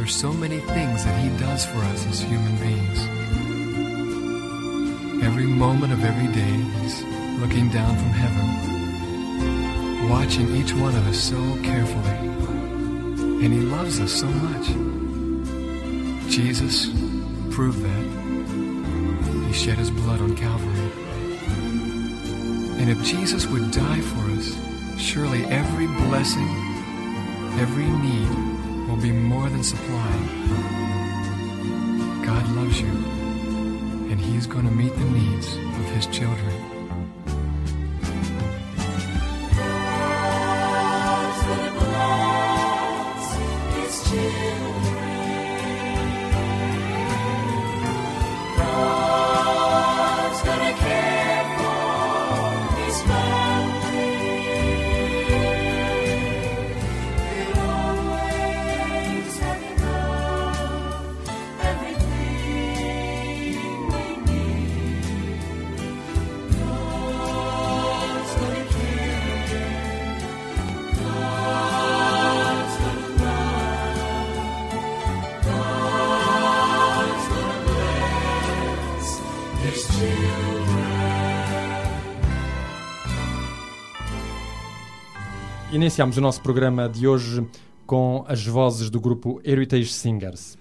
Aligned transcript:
There's 0.00 0.16
so 0.16 0.32
many 0.32 0.60
things 0.60 1.04
that 1.04 1.22
He 1.22 1.28
does 1.38 1.66
for 1.66 1.76
us 1.76 2.06
as 2.06 2.22
human 2.22 2.56
beings. 2.56 3.00
Every 5.22 5.44
moment 5.44 5.92
of 5.92 6.02
every 6.02 6.32
day, 6.32 6.56
He's 6.80 7.02
looking 7.38 7.68
down 7.68 7.94
from 7.98 8.08
heaven, 8.08 8.48
watching 10.08 10.56
each 10.56 10.72
one 10.72 10.94
of 10.96 11.06
us 11.06 11.18
so 11.18 11.36
carefully. 11.62 12.16
And 13.44 13.52
He 13.52 13.60
loves 13.60 14.00
us 14.00 14.10
so 14.10 14.26
much. 14.26 14.68
Jesus 16.32 16.86
proved 17.54 17.82
that. 17.82 18.06
He 19.48 19.52
shed 19.52 19.76
His 19.76 19.90
blood 19.90 20.22
on 20.22 20.34
Calvary. 20.34 20.92
And 22.80 22.88
if 22.88 23.04
Jesus 23.04 23.44
would 23.48 23.70
die 23.70 24.00
for 24.00 24.30
us, 24.30 24.56
surely 24.98 25.44
every 25.44 25.88
blessing, 25.88 26.48
every 27.60 27.84
need 27.84 28.49
will 29.00 29.08
be 29.08 29.12
more 29.12 29.48
than 29.48 29.62
supplied. 29.62 30.28
God 32.24 32.46
loves 32.52 32.80
you, 32.80 32.88
and 34.10 34.20
He's 34.20 34.46
going 34.46 34.66
to 34.66 34.70
meet 34.70 34.94
the 34.94 35.04
needs 35.04 35.56
of 35.56 35.90
His 35.90 36.06
children. 36.06 36.59
Iniciamos 85.72 86.16
o 86.16 86.20
nosso 86.20 86.40
programa 86.40 86.88
de 86.88 87.06
hoje 87.06 87.46
com 87.86 88.24
as 88.26 88.44
vozes 88.44 88.90
do 88.90 89.00
grupo 89.00 89.40
Heritage 89.44 89.92
Singers. 89.92 90.59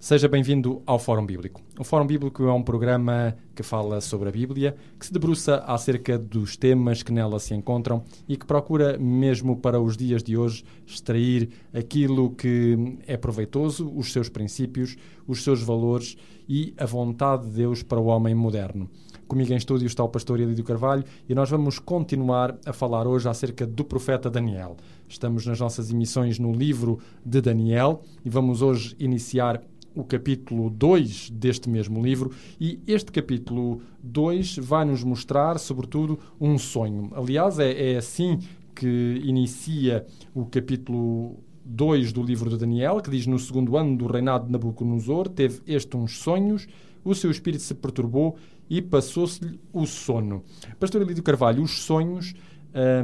Seja 0.00 0.28
bem-vindo 0.28 0.80
ao 0.86 0.98
Fórum 0.98 1.26
Bíblico. 1.26 1.60
O 1.78 1.84
Fórum 1.84 2.06
Bíblico 2.06 2.44
é 2.44 2.52
um 2.54 2.62
programa 2.62 3.36
que 3.54 3.62
fala 3.62 4.00
sobre 4.00 4.30
a 4.30 4.32
Bíblia, 4.32 4.74
que 4.98 5.04
se 5.04 5.12
debruça 5.12 5.56
acerca 5.66 6.18
dos 6.18 6.56
temas 6.56 7.02
que 7.02 7.12
nela 7.12 7.38
se 7.38 7.52
encontram 7.52 8.02
e 8.26 8.34
que 8.34 8.46
procura, 8.46 8.96
mesmo 8.98 9.58
para 9.58 9.78
os 9.78 9.98
dias 9.98 10.22
de 10.22 10.38
hoje, 10.38 10.64
extrair 10.86 11.50
aquilo 11.74 12.30
que 12.30 12.96
é 13.06 13.18
proveitoso, 13.18 13.92
os 13.94 14.10
seus 14.10 14.30
princípios, 14.30 14.96
os 15.28 15.44
seus 15.44 15.62
valores 15.62 16.16
e 16.48 16.72
a 16.78 16.86
vontade 16.86 17.44
de 17.44 17.56
Deus 17.56 17.82
para 17.82 18.00
o 18.00 18.06
homem 18.06 18.34
moderno. 18.34 18.88
Comigo 19.28 19.52
em 19.52 19.56
estúdio 19.56 19.86
está 19.86 20.02
o 20.02 20.08
pastor 20.08 20.40
Elídio 20.40 20.64
Carvalho 20.64 21.04
e 21.28 21.34
nós 21.34 21.50
vamos 21.50 21.78
continuar 21.78 22.58
a 22.64 22.72
falar 22.72 23.06
hoje 23.06 23.28
acerca 23.28 23.66
do 23.66 23.84
profeta 23.84 24.30
Daniel. 24.30 24.78
Estamos 25.06 25.44
nas 25.44 25.60
nossas 25.60 25.90
emissões 25.90 26.38
no 26.38 26.52
livro 26.52 26.98
de 27.22 27.42
Daniel 27.42 28.00
e 28.24 28.30
vamos 28.30 28.62
hoje 28.62 28.96
iniciar 28.98 29.62
o 29.94 30.04
capítulo 30.04 30.70
2 30.70 31.30
deste 31.30 31.68
mesmo 31.68 32.02
livro 32.02 32.30
e 32.60 32.78
este 32.86 33.10
capítulo 33.10 33.82
2 34.02 34.56
vai 34.58 34.84
nos 34.84 35.02
mostrar, 35.02 35.58
sobretudo, 35.58 36.18
um 36.40 36.58
sonho. 36.58 37.10
Aliás, 37.14 37.58
é, 37.58 37.92
é 37.92 37.96
assim 37.96 38.38
que 38.74 39.20
inicia 39.24 40.06
o 40.34 40.46
capítulo 40.46 41.38
2 41.64 42.12
do 42.12 42.22
livro 42.22 42.48
de 42.50 42.56
Daniel, 42.56 43.00
que 43.00 43.10
diz 43.10 43.26
no 43.26 43.38
segundo 43.38 43.76
ano 43.76 43.96
do 43.96 44.06
reinado 44.06 44.46
de 44.46 44.52
Nabucodonosor, 44.52 45.28
teve 45.28 45.60
este 45.66 45.96
uns 45.96 46.18
sonhos, 46.18 46.66
o 47.04 47.14
seu 47.14 47.30
espírito 47.30 47.62
se 47.62 47.74
perturbou 47.74 48.36
e 48.68 48.80
passou-se-lhe 48.80 49.58
o 49.72 49.86
sono. 49.86 50.42
Pastor 50.78 51.02
Elídio 51.02 51.22
Carvalho, 51.22 51.62
os 51.62 51.82
sonhos 51.82 52.34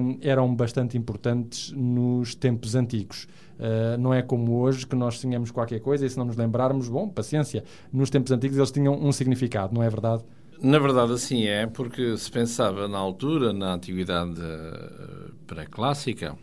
hum, 0.01 0.19
eram 0.21 0.55
bastante 0.55 0.97
importantes 0.97 1.73
nos 1.73 2.35
tempos 2.35 2.75
antigos. 2.75 3.27
Uh, 3.59 3.99
não 3.99 4.13
é 4.13 4.23
como 4.23 4.59
hoje 4.59 4.87
que 4.87 4.95
nós 4.95 5.19
sonhamos 5.19 5.51
qualquer 5.51 5.81
coisa 5.81 6.05
e 6.05 6.11
se 6.11 6.19
não 6.19 6.27
nos 6.27 6.37
lembrarmos, 6.37 6.89
bom, 6.89 7.09
paciência. 7.09 7.65
Nos 7.93 8.11
tempos 8.11 8.31
antigos 8.33 8.57
eles 8.57 8.71
tinham 8.71 8.95
um 8.95 9.11
significado, 9.13 9.75
não 9.75 9.83
é 9.83 9.89
verdade? 9.89 10.25
Na 10.61 10.79
verdade, 10.79 11.13
assim 11.13 11.45
é, 11.45 11.67
porque 11.67 12.17
se 12.17 12.31
pensava 12.31 12.89
na 12.89 12.99
altura, 12.99 13.53
na 13.53 13.75
antiguidade 13.75 14.41
pré-clássica, 15.47 16.37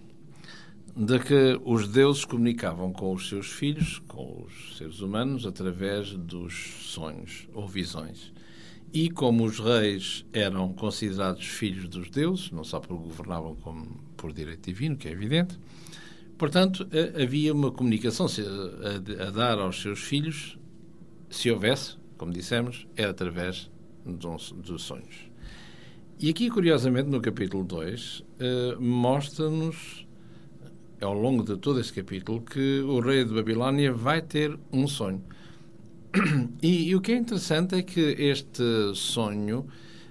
de 0.96 1.20
que 1.20 1.60
os 1.66 1.88
deuses 1.88 2.24
comunicavam 2.24 2.94
com 2.94 3.12
os 3.12 3.28
seus 3.28 3.48
filhos, 3.48 4.00
com 4.08 4.46
os 4.46 4.78
seres 4.78 5.00
humanos, 5.00 5.46
através 5.46 6.12
dos 6.12 6.54
sonhos 6.82 7.48
ou 7.54 7.68
visões. 7.68 8.32
E 8.94 9.10
como 9.10 9.44
os 9.44 9.58
reis 9.58 10.24
eram 10.32 10.72
considerados 10.72 11.48
filhos 11.48 11.90
dos 11.90 12.12
deuses, 12.12 12.52
não 12.52 12.64
só 12.64 12.80
porque 12.80 12.94
governavam 12.94 13.56
como 13.56 13.88
por 14.16 14.32
direito 14.32 14.68
divino, 14.68 14.96
que 14.96 15.08
é 15.08 15.12
evidente, 15.12 15.58
portanto, 16.44 16.86
havia 17.16 17.54
uma 17.54 17.72
comunicação 17.72 18.26
a, 18.26 19.32
dar 19.32 19.60
aos 19.60 19.82
seus 19.82 20.00
filhos, 20.00 20.60
se 21.30 21.50
houvesse, 21.50 21.96
como 22.18 22.34
dissemos, 22.34 22.86
era 22.98 23.12
através 23.12 23.72
dos 24.06 24.82
sonhos. 24.82 25.32
E 26.20 26.30
aqui, 26.30 26.50
curiosamente, 26.50 27.10
no 27.10 27.22
capítulo 27.22 27.64
2, 27.64 28.26
eh, 28.42 28.76
mostra-nos, 28.78 30.06
ao 31.00 31.14
longo 31.14 31.46
de 31.46 31.56
todo 31.56 31.80
este 31.80 31.94
capítulo, 31.94 32.42
que 32.42 32.82
o 32.82 33.00
rei 33.00 33.24
de 33.24 33.34
Babilónia 33.34 33.94
vai 33.94 34.22
ter 34.22 34.60
um 34.70 34.86
sonho. 34.86 35.24
E, 36.62 36.90
e, 36.90 36.96
o 36.96 37.00
que 37.00 37.14
é 37.14 37.16
interessante 37.16 37.76
é 37.76 37.82
que 37.82 38.02
este 38.02 38.64
sonho, 38.96 39.66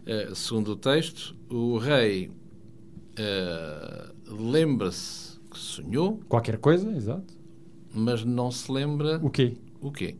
uh, 0.06 0.35
segundo 0.35 0.73
o 0.73 0.76
texto, 0.76 1.37
o 1.50 1.76
rei 1.76 2.31
lembra-se 4.26 5.22
que 5.52 5.58
sonhou. 5.58 6.20
Qualquer 6.28 6.58
coisa, 6.58 6.90
exato. 6.93 7.34
Mas 7.94 8.25
não 8.25 8.50
se 8.50 8.70
lembra. 8.72 9.19
O 9.22 9.31
quê? 9.31 9.56
O 9.81 9.93
quê? 9.93 10.16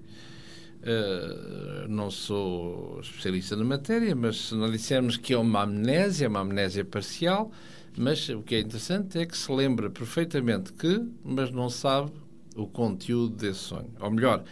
Uh, 0.83 1.89
não 1.89 2.11
sou 2.11 2.99
especialista 3.01 3.55
na 3.57 3.65
matéria, 3.65 4.15
mas 4.17 4.49
se 4.49 4.55
nós 4.55 4.71
dissermos 4.73 5.17
que 5.17 5.33
é 5.33 5.39
uma 5.39 5.63
amnésia, 5.63 6.29
uma 6.29 6.41
amnésia 6.41 6.85
parcial, 6.85 7.51
Mas 7.97 8.29
o 8.31 8.43
que 8.43 8.55
é 8.55 8.61
interessante 8.61 9.19
é 9.19 9.27
que 9.27 9.37
se 9.37 9.53
lembra 9.53 9.91
perfeitamente 9.91 10.73
que, 10.73 11.03
mas 11.23 11.51
não 11.51 11.69
sabe 11.69 12.11
o 12.57 12.67
conteúdo 12.67 13.37
desse 13.37 13.61
sonho. 13.61 13.91
Ou 14.01 14.11
melhor, 14.11 14.45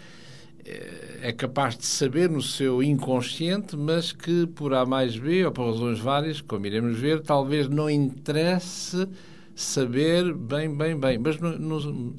eh, 0.65 1.21
é 1.23 1.33
capaz 1.33 1.77
de 1.77 1.87
saber 1.87 2.29
no 2.29 2.43
seu 2.43 2.83
inconsciente, 2.83 3.77
mas 3.77 4.13
que 4.13 4.47
por 4.49 4.75
A 4.75 4.85
mais 4.85 5.17
B, 5.17 5.45
ou 5.47 5.53
por 5.53 5.67
razões 5.71 5.99
várias, 5.99 6.41
como 6.43 6.67
iremos 6.67 6.99
ver, 6.99 7.23
talvez 7.23 7.69
não 7.69 7.89
interesse 7.89 9.09
saber 9.55 10.33
bem, 10.35 10.75
bem, 10.75 10.99
bem. 10.99 11.19
Mas, 11.19 11.39
no, 11.39 11.59
no, 11.59 12.17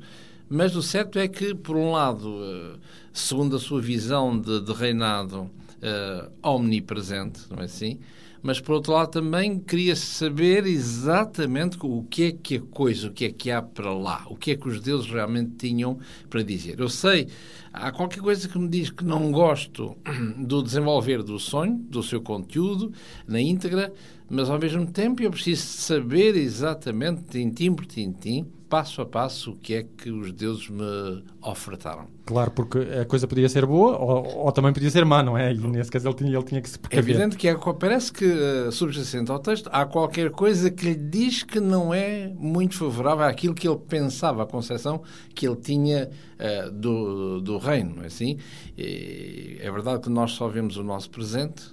mas 0.49 0.75
o 0.75 0.81
certo 0.81 1.17
é 1.19 1.27
que, 1.27 1.55
por 1.55 1.75
um 1.75 1.91
lado, 1.91 2.39
eh, 2.43 2.79
segundo 3.13 3.55
a 3.55 3.59
sua 3.59 3.81
visão 3.81 4.39
de, 4.39 4.61
de 4.61 4.73
reinado 4.73 5.43
uh, 5.43 6.31
omnipresente, 6.43 7.41
não 7.49 7.59
é 7.59 7.65
assim? 7.65 7.99
mas 8.41 8.59
por 8.59 8.73
outro 8.73 8.93
lado 8.93 9.11
também 9.11 9.59
queria 9.59 9.95
saber 9.95 10.65
exatamente 10.65 11.77
o 11.81 12.03
que 12.09 12.23
é 12.23 12.31
que 12.31 12.55
a 12.57 12.61
coisa, 12.61 13.07
o 13.07 13.11
que 13.11 13.25
é 13.25 13.31
que 13.31 13.51
há 13.51 13.61
para 13.61 13.93
lá, 13.93 14.25
o 14.29 14.35
que 14.35 14.51
é 14.51 14.55
que 14.55 14.67
os 14.67 14.81
deuses 14.81 15.09
realmente 15.09 15.51
tinham 15.57 15.99
para 16.29 16.41
dizer. 16.41 16.79
Eu 16.79 16.89
sei, 16.89 17.27
há 17.73 17.91
qualquer 17.91 18.21
coisa 18.21 18.47
que 18.47 18.57
me 18.57 18.67
diz 18.67 18.89
que 18.89 19.03
não 19.03 19.31
gosto 19.31 19.95
do 20.37 20.61
desenvolver 20.61 21.23
do 21.23 21.39
sonho, 21.39 21.77
do 21.89 22.03
seu 22.03 22.21
conteúdo, 22.21 22.91
na 23.27 23.39
íntegra, 23.39 23.93
mas 24.29 24.49
ao 24.49 24.59
mesmo 24.59 24.85
tempo 24.85 25.21
eu 25.21 25.31
preciso 25.31 25.63
saber 25.63 26.35
exatamente, 26.35 27.23
tintim 27.23 27.73
por 27.73 27.85
tintim, 27.85 28.47
passo 28.71 29.01
a 29.01 29.05
passo, 29.05 29.51
o 29.51 29.55
que 29.57 29.73
é 29.73 29.83
que 29.83 30.09
os 30.09 30.31
deuses 30.31 30.69
me 30.69 31.21
ofertaram. 31.41 32.07
Claro, 32.25 32.51
porque 32.51 32.77
a 32.77 33.03
coisa 33.03 33.27
podia 33.27 33.49
ser 33.49 33.65
boa 33.65 33.97
ou, 33.97 34.45
ou 34.45 34.51
também 34.53 34.71
podia 34.71 34.89
ser 34.89 35.03
má, 35.03 35.21
não 35.21 35.37
é? 35.37 35.51
E 35.51 35.57
nesse 35.57 35.91
caso 35.91 36.07
ele 36.07 36.15
tinha, 36.15 36.33
ele 36.33 36.43
tinha 36.45 36.61
que 36.61 36.69
se 36.69 36.79
precaver. 36.79 37.05
É 37.05 37.17
evidente 37.17 37.35
que 37.35 37.49
é, 37.49 37.55
parece 37.77 38.13
que, 38.13 38.23
uh, 38.25 38.71
subjacente 38.71 39.29
ao 39.29 39.39
texto, 39.39 39.69
há 39.73 39.85
qualquer 39.85 40.31
coisa 40.31 40.71
que 40.71 40.85
lhe 40.85 40.95
diz 40.95 41.43
que 41.43 41.59
não 41.59 41.93
é 41.93 42.31
muito 42.33 42.75
favorável 42.75 43.25
àquilo 43.25 43.53
que 43.53 43.67
ele 43.67 43.77
pensava, 43.77 44.43
a 44.43 44.45
concepção 44.45 45.01
que 45.35 45.45
ele 45.45 45.57
tinha 45.57 46.09
uh, 46.41 46.71
do, 46.71 47.39
do 47.41 47.57
reino, 47.57 48.03
é 48.03 48.07
assim? 48.07 48.37
E 48.77 49.57
é 49.59 49.71
verdade 49.71 50.01
que 50.01 50.09
nós 50.09 50.31
só 50.31 50.47
vemos 50.47 50.77
o 50.77 50.83
nosso 50.83 51.09
presente 51.09 51.63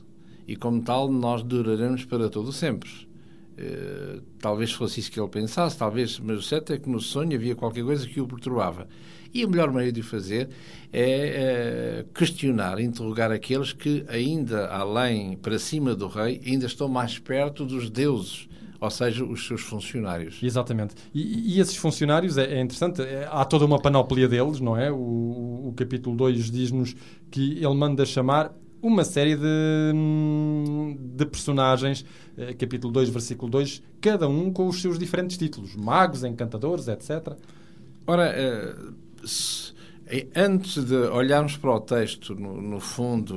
e, 0.46 0.56
como 0.56 0.82
tal, 0.82 1.10
nós 1.10 1.42
duraremos 1.42 2.04
para 2.04 2.28
todo 2.28 2.52
sempre. 2.52 2.90
Uh, 3.58 4.22
talvez 4.38 4.70
fosse 4.72 5.00
isso 5.00 5.10
que 5.10 5.18
ele 5.18 5.28
pensasse, 5.28 5.76
talvez, 5.76 6.18
mas 6.20 6.38
o 6.38 6.42
certo 6.42 6.72
é 6.72 6.78
que 6.78 6.88
no 6.88 7.00
sonho 7.00 7.34
havia 7.34 7.56
qualquer 7.56 7.84
coisa 7.84 8.06
que 8.06 8.20
o 8.20 8.26
perturbava. 8.26 8.86
E 9.34 9.44
o 9.44 9.50
melhor 9.50 9.72
meio 9.72 9.92
de 9.92 10.02
fazer 10.02 10.48
é 10.92 12.04
uh, 12.04 12.12
questionar, 12.12 12.80
interrogar 12.80 13.30
aqueles 13.30 13.72
que, 13.72 14.04
ainda 14.08 14.68
além, 14.68 15.36
para 15.36 15.58
cima 15.58 15.94
do 15.94 16.06
rei, 16.06 16.40
ainda 16.46 16.66
estão 16.66 16.88
mais 16.88 17.18
perto 17.18 17.64
dos 17.64 17.90
deuses 17.90 18.48
ou 18.80 18.90
seja, 18.90 19.24
os 19.24 19.46
seus 19.46 19.62
funcionários. 19.62 20.40
Exatamente. 20.42 20.94
E, 21.12 21.56
e 21.56 21.60
esses 21.60 21.76
funcionários, 21.76 22.38
é, 22.38 22.58
é 22.58 22.60
interessante, 22.60 23.02
é, 23.02 23.28
há 23.30 23.44
toda 23.44 23.64
uma 23.64 23.80
panóplia 23.80 24.28
deles, 24.28 24.60
não 24.60 24.76
é? 24.76 24.90
O, 24.90 25.68
o 25.68 25.74
capítulo 25.76 26.16
2 26.16 26.50
diz-nos 26.50 26.94
que 27.30 27.58
ele 27.58 27.74
manda 27.74 28.06
chamar 28.06 28.52
uma 28.80 29.04
série 29.04 29.36
de, 29.36 29.92
de 31.16 31.26
personagens, 31.26 32.04
eh, 32.36 32.54
capítulo 32.54 32.92
2, 32.92 33.08
versículo 33.08 33.50
2, 33.50 33.82
cada 34.00 34.28
um 34.28 34.52
com 34.52 34.68
os 34.68 34.80
seus 34.80 34.98
diferentes 34.98 35.36
títulos, 35.36 35.74
magos, 35.74 36.22
encantadores, 36.22 36.86
etc. 36.86 37.36
Ora, 38.06 38.32
eh, 38.34 38.74
antes 40.34 40.84
de 40.84 40.94
olharmos 40.94 41.56
para 41.56 41.70
o 41.70 41.80
texto, 41.80 42.34
no, 42.34 42.60
no 42.60 42.80
fundo, 42.80 43.34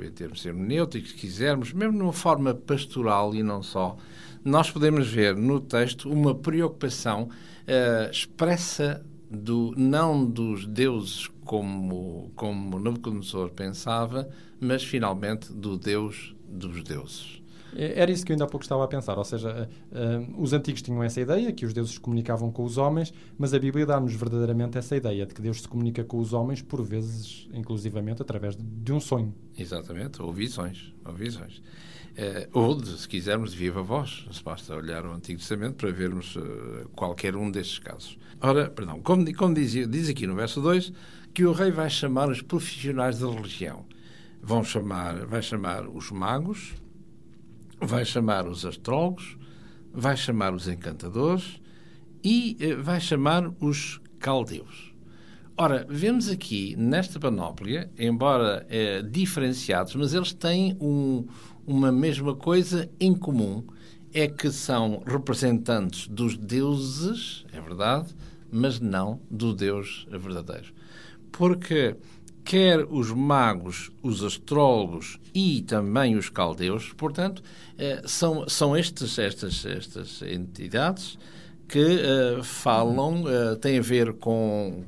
eh, 0.00 0.06
em 0.06 0.10
termos 0.10 0.44
hermenêuticos, 0.46 1.10
se 1.10 1.16
quisermos, 1.16 1.72
mesmo 1.72 1.98
numa 1.98 2.12
forma 2.12 2.54
pastoral 2.54 3.34
e 3.34 3.42
não 3.42 3.62
só, 3.62 3.96
nós 4.48 4.70
podemos 4.70 5.06
ver 5.08 5.36
no 5.36 5.60
texto 5.60 6.10
uma 6.10 6.34
preocupação 6.34 7.28
expressa 8.10 9.04
do, 9.30 9.74
não 9.76 10.24
dos 10.24 10.66
deuses 10.66 11.28
como, 11.44 12.30
como 12.34 12.78
Nabucodonosor 12.78 13.50
pensava, 13.50 14.28
mas 14.60 14.82
finalmente 14.82 15.52
do 15.52 15.76
Deus 15.78 16.34
dos 16.48 16.82
deuses. 16.82 17.42
É, 17.76 18.00
era 18.00 18.10
isso 18.10 18.24
que 18.24 18.32
eu 18.32 18.34
ainda 18.34 18.44
há 18.44 18.48
pouco 18.48 18.64
estava 18.64 18.84
a 18.84 18.88
pensar, 18.88 19.18
ou 19.18 19.24
seja, 19.24 19.68
uh, 19.92 20.32
uh, 20.38 20.42
os 20.42 20.52
antigos 20.52 20.80
tinham 20.80 21.02
essa 21.02 21.20
ideia, 21.20 21.52
que 21.52 21.66
os 21.66 21.74
deuses 21.74 21.92
se 21.92 22.00
comunicavam 22.00 22.50
com 22.50 22.64
os 22.64 22.78
homens, 22.78 23.12
mas 23.36 23.52
a 23.52 23.58
Bíblia 23.58 23.84
dá-nos 23.84 24.14
verdadeiramente 24.14 24.78
essa 24.78 24.96
ideia 24.96 25.26
de 25.26 25.34
que 25.34 25.42
Deus 25.42 25.60
se 25.60 25.68
comunica 25.68 26.02
com 26.02 26.18
os 26.18 26.32
homens, 26.32 26.62
por 26.62 26.82
vezes, 26.82 27.48
inclusivamente, 27.52 28.22
através 28.22 28.56
de, 28.56 28.62
de 28.62 28.92
um 28.92 29.00
sonho. 29.00 29.34
Exatamente, 29.56 30.22
ou 30.22 30.32
visões. 30.32 30.92
Ou 31.04 31.12
visões. 31.12 31.62
Uh, 32.18 32.48
ou, 32.52 32.74
de, 32.74 32.98
se 32.98 33.08
quisermos, 33.08 33.52
de 33.52 33.56
viva 33.56 33.80
voz. 33.80 34.26
Se 34.32 34.42
basta 34.42 34.74
olhar 34.74 35.06
o 35.06 35.12
Antigo 35.12 35.38
Testamento 35.38 35.76
para 35.76 35.92
vermos 35.92 36.34
uh, 36.34 36.88
qualquer 36.96 37.36
um 37.36 37.48
destes 37.48 37.78
casos. 37.78 38.18
Ora, 38.40 38.68
perdão, 38.68 39.00
como, 39.00 39.32
como 39.36 39.54
diz, 39.54 40.08
aqui 40.08 40.26
no 40.26 40.34
verso 40.34 40.60
2, 40.60 40.92
que 41.32 41.44
o 41.44 41.52
rei 41.52 41.70
vai 41.70 41.88
chamar 41.88 42.28
os 42.28 42.42
profissionais 42.42 43.20
da 43.20 43.30
religião. 43.30 43.86
Vão 44.42 44.64
chamar, 44.64 45.26
vai 45.26 45.40
chamar 45.40 45.86
os 45.86 46.10
magos, 46.10 46.74
vai 47.80 48.04
chamar 48.04 48.48
os 48.48 48.66
astrólogos, 48.66 49.38
vai 49.92 50.16
chamar 50.16 50.52
os 50.52 50.66
encantadores 50.66 51.60
e 52.24 52.56
uh, 52.60 52.82
vai 52.82 53.00
chamar 53.00 53.48
os 53.60 54.00
caldeus. 54.18 54.92
Ora, 55.56 55.86
vemos 55.88 56.28
aqui 56.28 56.76
nesta 56.76 57.18
panóplia, 57.18 57.90
embora 57.98 58.64
diferenciados, 59.10 59.92
mas 59.96 60.14
eles 60.14 60.32
têm 60.32 60.76
um, 60.80 61.26
uma 61.68 61.92
mesma 61.92 62.34
coisa 62.34 62.88
em 62.98 63.14
comum. 63.14 63.62
É 64.12 64.26
que 64.26 64.50
são 64.50 65.02
representantes 65.06 66.08
dos 66.08 66.34
deuses, 66.34 67.44
é 67.52 67.60
verdade, 67.60 68.08
mas 68.50 68.80
não 68.80 69.20
do 69.30 69.52
Deus 69.52 70.06
verdadeiro. 70.10 70.72
Porque 71.30 71.94
quer 72.42 72.86
os 72.88 73.10
magos, 73.10 73.90
os 74.02 74.24
astrólogos 74.24 75.20
e 75.34 75.60
também 75.60 76.16
os 76.16 76.30
caldeus, 76.30 76.94
portanto, 76.96 77.42
eh, 77.76 78.00
são, 78.06 78.48
são 78.48 78.74
estes, 78.74 79.18
estas, 79.18 79.66
estas 79.66 80.22
entidades 80.22 81.18
que 81.68 81.78
uh, 81.78 82.42
falam, 82.42 83.24
uh, 83.24 83.54
têm 83.56 83.78
a 83.78 83.82
ver 83.82 84.14
com, 84.14 84.84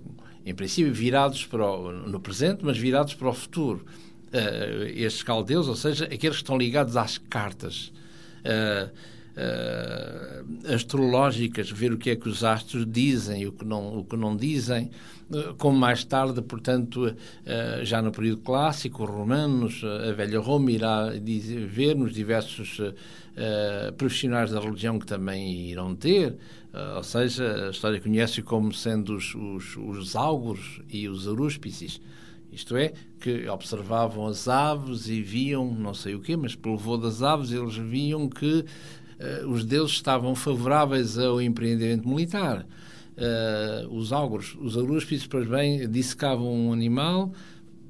em 0.47 0.55
princípio, 0.55 0.95
virados 0.95 1.45
para 1.45 1.71
o, 1.71 1.93
no 1.93 2.19
presente, 2.19 2.65
mas 2.65 2.79
virados 2.79 3.13
para 3.13 3.29
o 3.29 3.35
futuro 3.35 3.85
uh, 4.33 4.85
estes 4.95 5.23
caldeus, 5.23 5.69
ou 5.69 5.77
seja, 5.77 6.05
aqueles 6.05 6.37
que 6.37 6.43
estão 6.43 6.57
ligados 6.57 6.97
às 6.97 7.19
cartas 7.19 7.93
uh, 8.45 8.91
uh, 9.37 10.75
astrológicas, 10.75 11.71
ver 11.71 11.93
o 11.93 11.99
que 11.99 12.11
é 12.11 12.17
que 12.17 12.29
os 12.29 12.45
astros 12.45 12.87
dizem 12.87 13.47
o 13.47 13.53
que 13.53 13.65
não, 13.65 13.99
o 13.99 14.05
que 14.05 14.17
não 14.17 14.37
dizem, 14.37 14.91
como 15.59 15.79
mais 15.79 16.03
tarde, 16.03 16.43
portanto, 16.43 17.15
já 17.85 18.03
no 18.03 18.11
período 18.11 18.43
clássico, 18.43 19.05
os 19.05 19.09
romanos, 19.09 19.81
a 19.85 20.11
velha 20.11 20.41
Roma 20.41 20.73
irá 20.73 21.13
dizer, 21.23 21.69
ver 21.69 21.95
nos 21.95 22.13
diversos 22.13 22.81
profissionais 23.97 24.51
da 24.51 24.59
religião 24.59 24.99
que 24.99 25.07
também 25.07 25.69
irão 25.69 25.95
ter, 25.95 26.37
ou 26.97 27.05
seja, 27.05 27.69
a 27.69 27.71
história 27.71 28.01
conhece 28.01 28.43
como 28.43 28.75
sendo 28.75 29.15
os, 29.15 29.33
os, 29.37 29.77
os 29.77 30.15
e 30.89 31.09
os 31.09 31.29
arúspices. 31.29 32.01
Isto 32.53 32.77
é, 32.77 32.93
que 33.21 33.49
observavam 33.49 34.27
as 34.27 34.49
aves 34.49 35.09
e 35.09 35.23
viam, 35.23 35.73
não 35.73 35.95
sei 35.95 36.15
o 36.15 36.21
quê, 36.21 36.37
mas 36.37 36.55
pelo 36.55 36.77
voo 36.77 36.99
das 36.99 37.23
aves, 37.23 37.53
eles 37.53 37.77
viam 37.77 38.29
que 38.29 38.65
uh, 38.65 39.49
os 39.49 39.65
deuses 39.65 39.93
estavam 39.93 40.35
favoráveis 40.35 41.19
ao 41.19 41.41
empreendimento 41.41 42.09
militar. 42.09 42.67
Uh, 43.17 43.95
os 43.95 44.13
áuguros, 44.13 44.57
os 44.61 44.77
arúspices, 44.77 45.27
pois 45.27 45.47
bem, 45.47 45.89
dissecavam 45.89 46.53
um 46.53 46.73
animal 46.73 47.33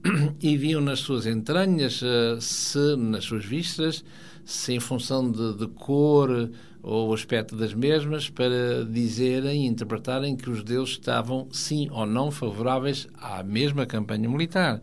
e 0.42 0.56
viam 0.56 0.80
nas 0.80 1.00
suas 1.00 1.26
entranhas, 1.26 2.02
uh, 2.02 2.40
se 2.40 2.96
nas 2.96 3.24
suas 3.24 3.44
vistas, 3.44 4.04
se 4.44 4.74
em 4.74 4.80
função 4.80 5.30
de, 5.30 5.54
de 5.54 5.68
cor 5.68 6.50
ou 6.82 7.10
o 7.10 7.14
aspecto 7.14 7.56
das 7.56 7.74
mesmas 7.74 8.28
para 8.30 8.84
dizerem 8.84 9.64
e 9.64 9.68
interpretarem 9.68 10.36
que 10.36 10.48
os 10.48 10.62
deuses 10.62 10.94
estavam, 10.94 11.48
sim 11.52 11.88
ou 11.90 12.06
não, 12.06 12.30
favoráveis 12.30 13.08
à 13.20 13.42
mesma 13.42 13.86
campanha 13.86 14.28
militar. 14.28 14.80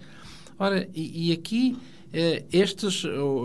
Ora, 0.60 0.88
e, 0.94 1.30
e 1.30 1.32
aqui 1.32 1.78
eh, 2.14 2.46
estes 2.52 3.04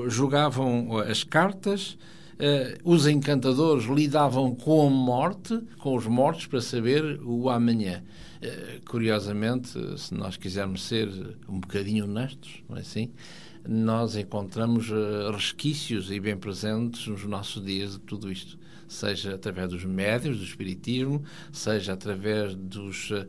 jogavam 0.09 0.99
as 0.99 1.25
cartas, 1.25 1.99
eh, 2.39 2.79
os 2.85 3.07
encantadores 3.07 3.85
lidavam 3.85 4.55
com 4.55 4.87
a 4.87 4.91
morte, 4.91 5.61
com 5.79 5.97
os 5.97 6.07
mortos, 6.07 6.47
para 6.47 6.61
saber 6.61 7.21
o 7.23 7.49
amanhã. 7.51 8.03
Eh, 8.41 8.81
curiosamente, 8.89 9.79
se 9.99 10.15
nós 10.15 10.37
quisermos 10.37 10.83
ser 10.83 11.09
um 11.49 11.61
bocadinho 11.61 12.05
honestos, 12.05 12.63
não 12.69 12.77
é 12.77 12.81
assim? 12.81 13.11
Nós 13.67 14.17
encontramos 14.17 14.91
uh, 14.91 15.31
resquícios 15.33 16.11
e 16.11 16.19
bem 16.19 16.37
presentes 16.37 17.07
nos 17.07 17.25
nossos 17.25 17.65
dias 17.65 17.93
de 17.93 18.01
tudo 18.01 18.31
isto. 18.31 18.59
Seja 18.89 19.35
através 19.35 19.71
dos 19.71 19.85
médios, 19.85 20.39
do 20.39 20.45
espiritismo, 20.45 21.23
seja 21.51 21.95
através 21.95 22.55
dos, 22.55 23.11
uh, 23.11 23.27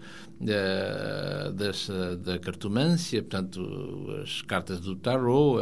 das, 1.53 1.87
uh, 1.87 2.17
da 2.17 2.39
cartomância, 2.39 3.21
portanto, 3.21 4.21
as 4.21 4.41
cartas 4.41 4.79
do 4.79 4.95
tarot, 4.95 5.59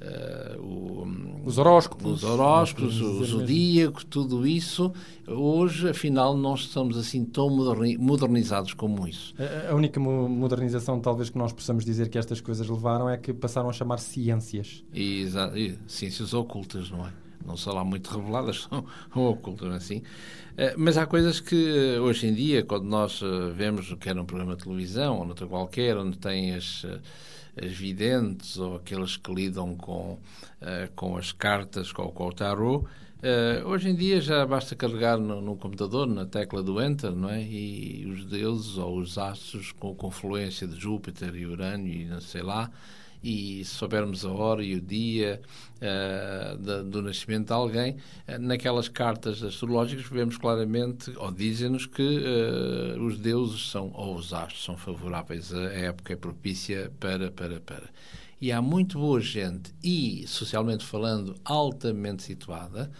uh, 0.00 0.60
o, 0.60 1.06
os 1.44 1.58
horóscopos, 1.58 2.22
os 2.22 2.24
horóscopos 2.24 3.00
o 3.00 3.24
zodíaco, 3.24 4.04
tudo 4.06 4.46
isso, 4.46 4.92
hoje, 5.26 5.90
afinal, 5.90 6.36
não 6.36 6.54
estamos 6.54 6.96
assim 6.96 7.24
tão 7.24 7.50
modernizados 7.98 8.74
como 8.74 9.06
isso. 9.06 9.34
A, 9.68 9.74
única 9.74 10.00
modernização, 10.00 11.00
talvez, 11.00 11.30
que 11.30 11.38
nós 11.38 11.52
possamos 11.52 11.84
dizer 11.84 12.08
que 12.08 12.18
estas 12.18 12.40
coisas 12.40 12.68
levaram 12.68 13.08
é 13.08 13.16
que 13.16 13.32
passaram 13.32 13.68
a 13.68 13.72
chamar 13.72 13.98
ciências. 13.98 14.84
Exato, 14.92 15.54
ciências 15.86 16.32
ocultas, 16.34 16.90
não 16.90 17.06
é? 17.06 17.12
Não 17.44 17.58
são 17.58 17.74
lá 17.74 17.84
muito 17.84 18.08
reveladas, 18.08 18.66
são 19.12 19.26
ocultas, 19.26 19.68
não 19.68 19.74
é 19.74 19.78
assim? 19.78 20.02
Eh, 20.56 20.74
mas 20.78 20.96
há 20.96 21.04
coisas 21.04 21.40
que, 21.40 21.98
hoje 21.98 22.26
em 22.26 22.32
dia, 22.32 22.64
quando 22.64 22.84
nós 22.84 23.20
eh, 23.22 23.50
vemos, 23.52 23.94
quer 24.00 24.14
num 24.14 24.24
programa 24.24 24.56
de 24.56 24.64
televisão 24.64 25.18
ou 25.18 25.26
noutra 25.26 25.46
qualquer, 25.46 25.96
onde 25.98 26.16
tem 26.16 26.54
as 26.54 26.86
videntes 27.56 28.58
ou 28.58 28.76
aqueles 28.76 29.16
que 29.16 29.32
lidam 29.32 29.74
com, 29.76 30.18
uh, 30.60 30.92
com 30.94 31.16
as 31.16 31.32
cartas, 31.32 31.92
com, 31.92 32.08
com 32.10 32.26
o 32.26 32.32
tarot, 32.32 32.86
Uh, 33.24 33.66
hoje 33.68 33.88
em 33.88 33.94
dia 33.94 34.20
já 34.20 34.44
basta 34.44 34.76
carregar 34.76 35.16
no, 35.16 35.40
no, 35.40 35.56
computador, 35.56 36.06
na 36.06 36.26
tecla 36.26 36.62
do 36.62 36.78
Enter, 36.78 37.10
não 37.10 37.30
é? 37.30 37.42
E 37.42 38.04
os 38.06 38.22
deuses 38.26 38.76
ou 38.76 38.98
os 38.98 39.16
astros 39.16 39.72
com 39.72 39.94
confluência 39.94 40.68
de 40.68 40.78
Júpiter 40.78 41.34
e 41.34 41.46
Urânio 41.46 41.90
e 41.90 42.04
não 42.04 42.20
sei 42.20 42.42
lá, 42.42 42.70
e 43.24 43.64
soubermos 43.64 44.22
a 44.26 44.30
hora 44.30 44.62
e 44.62 44.74
o 44.74 44.80
dia 44.82 45.40
uh, 45.80 46.84
do 46.84 47.00
nascimento 47.00 47.46
de 47.46 47.52
alguém, 47.54 47.92
uh, 48.28 48.38
naquelas 48.38 48.86
cartas 48.86 49.42
astrológicas 49.42 50.04
vemos 50.04 50.36
claramente, 50.36 51.10
ou 51.16 51.32
dizem-nos 51.32 51.86
que 51.86 52.02
uh, 52.02 53.02
os 53.02 53.18
deuses 53.18 53.70
são, 53.70 53.90
ou 53.94 54.14
os 54.14 54.34
astros 54.34 54.62
são 54.62 54.76
favoráveis, 54.76 55.54
a 55.54 55.72
época 55.72 56.12
é 56.12 56.16
propícia 56.16 56.92
para, 57.00 57.30
para, 57.30 57.58
para. 57.60 57.88
E 58.38 58.52
há 58.52 58.60
muito 58.60 58.98
boa 58.98 59.22
gente, 59.22 59.72
e 59.82 60.26
socialmente 60.28 60.84
falando, 60.84 61.34
altamente 61.42 62.22
situada, 62.22 62.90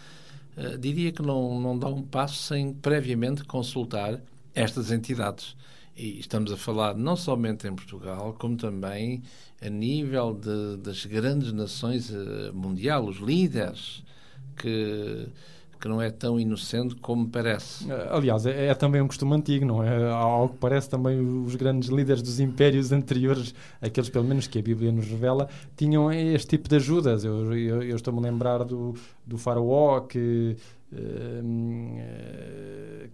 diria 0.78 1.12
que 1.12 1.20
não, 1.20 1.60
não 1.60 1.78
dá 1.78 1.88
um 1.88 2.00
passo 2.00 2.36
sem 2.36 2.72
previamente 2.72 3.44
consultar 3.44 4.22
estas 4.54 4.90
entidades. 4.90 5.54
E 5.96 6.18
estamos 6.18 6.52
a 6.52 6.56
falar 6.56 6.96
não 6.96 7.14
somente 7.14 7.68
em 7.68 7.74
Portugal, 7.74 8.34
como 8.38 8.56
também 8.56 9.22
a 9.62 9.68
nível 9.68 10.34
de, 10.34 10.76
das 10.78 11.06
grandes 11.06 11.52
nações 11.52 12.10
uh, 12.10 12.52
mundial, 12.52 13.04
os 13.04 13.18
líderes, 13.18 14.02
que, 14.56 15.28
que 15.80 15.88
não 15.88 16.00
é 16.00 16.10
tão 16.10 16.38
inocente 16.40 16.94
como 16.96 17.28
parece. 17.28 17.90
Eh, 17.90 18.08
aliás, 18.10 18.46
é, 18.46 18.66
é 18.66 18.74
também 18.74 19.00
um 19.00 19.06
costume 19.06 19.34
antigo, 19.34 19.64
não 19.66 19.82
é? 19.82 20.10
Ao 20.10 20.48
que 20.48 20.56
parece 20.56 20.88
também 20.88 21.20
os 21.44 21.54
grandes 21.54 21.88
líderes 21.88 22.22
dos 22.22 22.40
impérios 22.40 22.90
anteriores, 22.92 23.54
aqueles 23.80 24.08
pelo 24.08 24.24
menos 24.24 24.46
que 24.46 24.58
a 24.58 24.62
Bíblia 24.62 24.90
nos 24.90 25.06
revela, 25.06 25.48
tinham 25.76 26.10
este 26.12 26.56
tipo 26.56 26.68
de 26.68 26.76
ajudas. 26.76 27.24
Eu, 27.24 27.52
eu, 27.54 27.82
eu 27.82 27.96
estou-me 27.96 28.18
a 28.20 28.22
lembrar 28.22 28.64
do, 28.64 28.94
do 29.26 29.36
faraó 29.36 30.00
que 30.00 30.56
eh, 30.58 30.83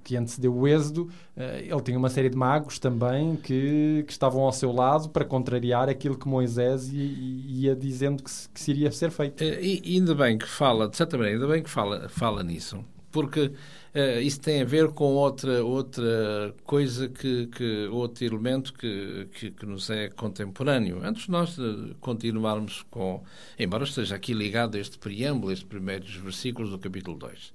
que 0.02 0.16
antecedeu 0.16 0.54
o 0.54 0.66
êxodo, 0.66 1.08
eh, 1.36 1.66
ele 1.68 1.80
tinha 1.82 1.98
uma 1.98 2.08
série 2.08 2.28
de 2.28 2.36
magos 2.36 2.78
também 2.78 3.36
que, 3.36 4.04
que 4.06 4.12
estavam 4.12 4.42
ao 4.42 4.52
seu 4.52 4.72
lado 4.72 5.08
para 5.08 5.24
contrariar 5.24 5.88
aquilo 5.88 6.18
que 6.18 6.26
Moisés 6.26 6.90
ia, 6.92 7.76
dizendo 7.76 8.22
que, 8.22 8.30
que 8.52 8.60
se 8.60 8.70
iria 8.70 8.90
ser 8.90 9.10
feito. 9.10 9.42
Eh, 9.42 9.60
e 9.62 9.96
ainda 9.96 10.14
bem 10.14 10.38
que 10.38 10.48
fala, 10.48 10.88
de 10.88 10.96
certa 10.96 11.16
maneira, 11.16 11.38
ainda 11.38 11.52
bem 11.52 11.62
que 11.62 11.70
fala, 11.70 12.08
fala 12.08 12.42
nisso, 12.42 12.84
porque 13.10 13.52
Uh, 13.92 14.20
isso 14.20 14.40
tem 14.40 14.62
a 14.62 14.64
ver 14.64 14.88
com 14.92 15.14
outra, 15.14 15.64
outra 15.64 16.54
coisa, 16.64 17.08
que, 17.08 17.48
que 17.48 17.88
outro 17.88 18.24
elemento 18.24 18.72
que, 18.72 19.28
que, 19.32 19.50
que, 19.50 19.66
nos 19.66 19.90
é 19.90 20.08
contemporâneo. 20.08 21.00
Antes 21.02 21.24
de 21.24 21.30
nós 21.32 21.56
continuarmos 22.00 22.84
com, 22.88 23.20
embora 23.58 23.82
esteja 23.82 24.14
aqui 24.14 24.32
ligado 24.32 24.78
este 24.78 24.96
preâmbulo, 24.96 25.52
estes 25.52 25.66
primeiros 25.68 26.14
versículos 26.14 26.70
do 26.70 26.78
capítulo 26.78 27.18
2. 27.18 27.48
Uh, 27.48 27.52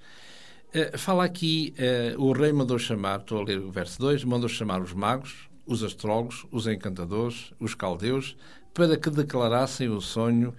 eh, 0.73 0.97
fala 0.97 1.23
aqui, 1.23 1.73
uh, 1.79 2.21
o 2.21 2.33
rei 2.33 2.51
mandou 2.51 2.77
chamar, 2.77 3.21
estou 3.21 3.39
a 3.39 3.43
ler 3.45 3.59
o 3.59 3.71
verso 3.71 3.97
2, 3.99 4.25
mandou 4.25 4.49
chamar 4.49 4.81
os 4.81 4.91
magos, 4.91 5.47
os 5.65 5.83
astrólogos, 5.83 6.45
os 6.51 6.67
encantadores, 6.67 7.53
os 7.61 7.73
caldeus, 7.73 8.35
para 8.73 8.97
que 8.97 9.09
declarassem 9.09 9.87
o 9.87 10.01
sonho 10.01 10.53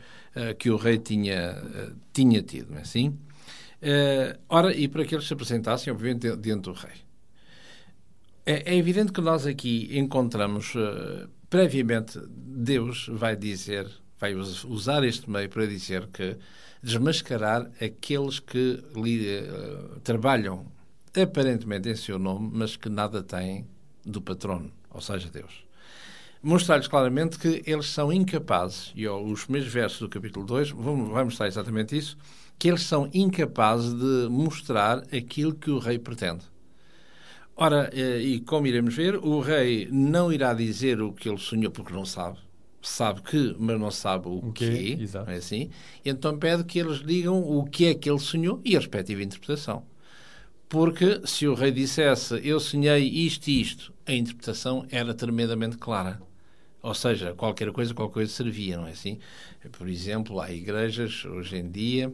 que 0.59 0.71
o 0.71 0.76
rei 0.76 0.99
tinha, 0.99 1.62
tinha 2.12 2.42
tido, 2.42 2.71
não 2.71 2.78
é 2.78 2.80
assim? 2.83 3.16
Uh, 3.83 4.38
ora, 4.49 4.75
e 4.75 4.88
para 4.88 5.04
que 5.04 5.14
eles 5.14 5.26
se 5.26 5.33
apresentassem, 5.33 5.92
obviamente, 5.92 6.35
diante 6.37 6.62
do 6.62 6.73
rei. 6.73 6.95
É, 8.45 8.75
é 8.75 8.76
evidente 8.76 9.12
que 9.12 9.21
nós 9.21 9.47
aqui 9.47 9.88
encontramos, 9.99 10.75
uh, 10.75 11.28
previamente, 11.50 12.18
Deus 12.28 13.09
vai 13.12 13.37
dizer, 13.37 13.88
vai 14.18 14.35
usar 14.35 15.04
este 15.04 15.28
meio 15.28 15.49
para 15.49 15.66
dizer 15.66 16.06
que 16.12 16.37
desmascarar 16.83 17.71
aqueles 17.80 18.38
que 18.38 18.83
li, 18.95 19.40
uh, 19.40 20.00
trabalham 20.00 20.66
aparentemente 21.21 21.88
em 21.88 21.97
seu 21.97 22.18
nome, 22.18 22.50
mas 22.52 22.76
que 22.76 22.88
nada 22.88 23.23
têm 23.23 23.66
do 24.04 24.23
patrono, 24.23 24.71
ou 24.90 25.00
seja, 25.00 25.28
Deus. 25.28 25.66
Mostrar-lhes 26.42 26.87
claramente 26.87 27.38
que 27.38 27.62
eles 27.66 27.87
são 27.87 28.12
incapazes, 28.12 28.92
e 28.95 29.09
os 29.09 29.45
primeiros 29.45 29.73
versos 29.73 29.99
do 29.99 30.09
capítulo 30.09 30.47
2 30.47 30.71
vão, 30.71 30.97
mostrar 30.97 31.49
exatamente 31.49 31.97
isso, 31.97 32.16
que 32.58 32.68
eles 32.68 32.82
são 32.82 33.08
incapazes 33.12 33.92
de 33.92 34.28
mostrar 34.30 34.98
aquilo 35.14 35.54
que 35.54 35.70
o 35.70 35.78
rei 35.78 35.98
pretende. 35.98 36.44
Ora, 37.56 37.90
eh, 37.92 38.20
e 38.20 38.40
como 38.40 38.66
iremos 38.66 38.94
ver, 38.94 39.16
o 39.16 39.40
rei 39.40 39.88
não 39.90 40.32
irá 40.32 40.52
dizer 40.52 41.00
o 41.00 41.12
que 41.12 41.28
ele 41.28 41.38
sonhou 41.38 41.70
porque 41.70 41.92
não 41.92 42.04
sabe. 42.04 42.38
Sabe 42.82 43.22
que, 43.22 43.56
mas 43.58 43.80
não 43.80 43.90
sabe 43.90 44.28
o, 44.28 44.36
o 44.36 44.52
que 44.52 44.98
é. 44.98 45.32
é 45.32 45.36
assim? 45.36 45.70
Então 46.04 46.38
pede 46.38 46.64
que 46.64 46.78
eles 46.78 47.04
digam 47.04 47.40
o 47.42 47.64
que 47.64 47.86
é 47.86 47.94
que 47.94 48.08
ele 48.10 48.18
sonhou 48.18 48.60
e 48.64 48.76
a 48.76 48.78
respectiva 48.78 49.22
interpretação. 49.22 49.84
Porque 50.68 51.22
se 51.25 51.46
o 51.46 51.54
rei 51.54 51.72
dissesse 51.72 52.40
eu 52.46 52.60
sonhei 52.60 53.08
isto 53.08 53.48
e 53.48 53.60
isto, 53.60 53.92
a 54.04 54.12
interpretação 54.12 54.86
era 54.90 55.14
tremendamente 55.14 55.78
clara. 55.78 56.20
Ou 56.82 56.94
seja, 56.94 57.34
qualquer 57.34 57.72
coisa, 57.72 57.94
qualquer 57.94 58.14
coisa 58.14 58.32
servia, 58.32 58.76
não 58.76 58.86
é 58.86 58.92
assim? 58.92 59.18
Por 59.72 59.88
exemplo, 59.88 60.40
há 60.40 60.52
igrejas 60.52 61.25
hoje 61.25 61.56
em 61.56 61.70
dia 61.70 62.12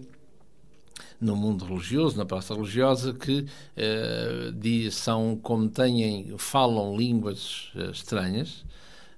no 1.23 1.37
mundo 1.37 1.65
religioso, 1.65 2.19
na 2.19 2.27
praça 2.27 2.53
religiosa, 2.53 3.15
que 3.15 3.47
uh, 3.77 4.91
são, 4.91 5.39
como 5.41 5.69
têm, 5.69 6.35
falam 6.37 6.97
línguas 6.97 7.71
uh, 7.77 7.93
estranhas, 7.93 8.65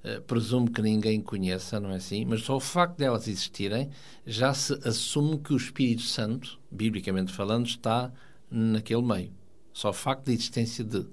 uh, 0.04 0.20
presumo 0.22 0.70
que 0.70 0.82
ninguém 0.82 1.20
conheça, 1.22 1.80
não 1.80 1.90
é 1.90 1.96
assim? 1.96 2.26
Mas 2.26 2.42
só 2.42 2.56
o 2.56 2.60
facto 2.60 2.98
delas 2.98 3.26
existirem 3.26 3.88
já 4.26 4.52
se 4.52 4.74
assume 4.86 5.38
que 5.38 5.54
o 5.54 5.56
Espírito 5.56 6.02
Santo, 6.02 6.60
biblicamente 6.70 7.32
falando, 7.32 7.66
está 7.66 8.12
naquele 8.50 9.02
meio. 9.02 9.32
Só 9.72 9.88
o 9.88 9.94
facto 9.94 10.26
da 10.26 10.32
existência 10.32 10.84
de. 10.84 11.06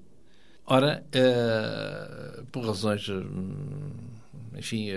Ora, 0.64 1.04
por 2.52 2.64
razões, 2.64 3.06
enfim, 4.56 4.90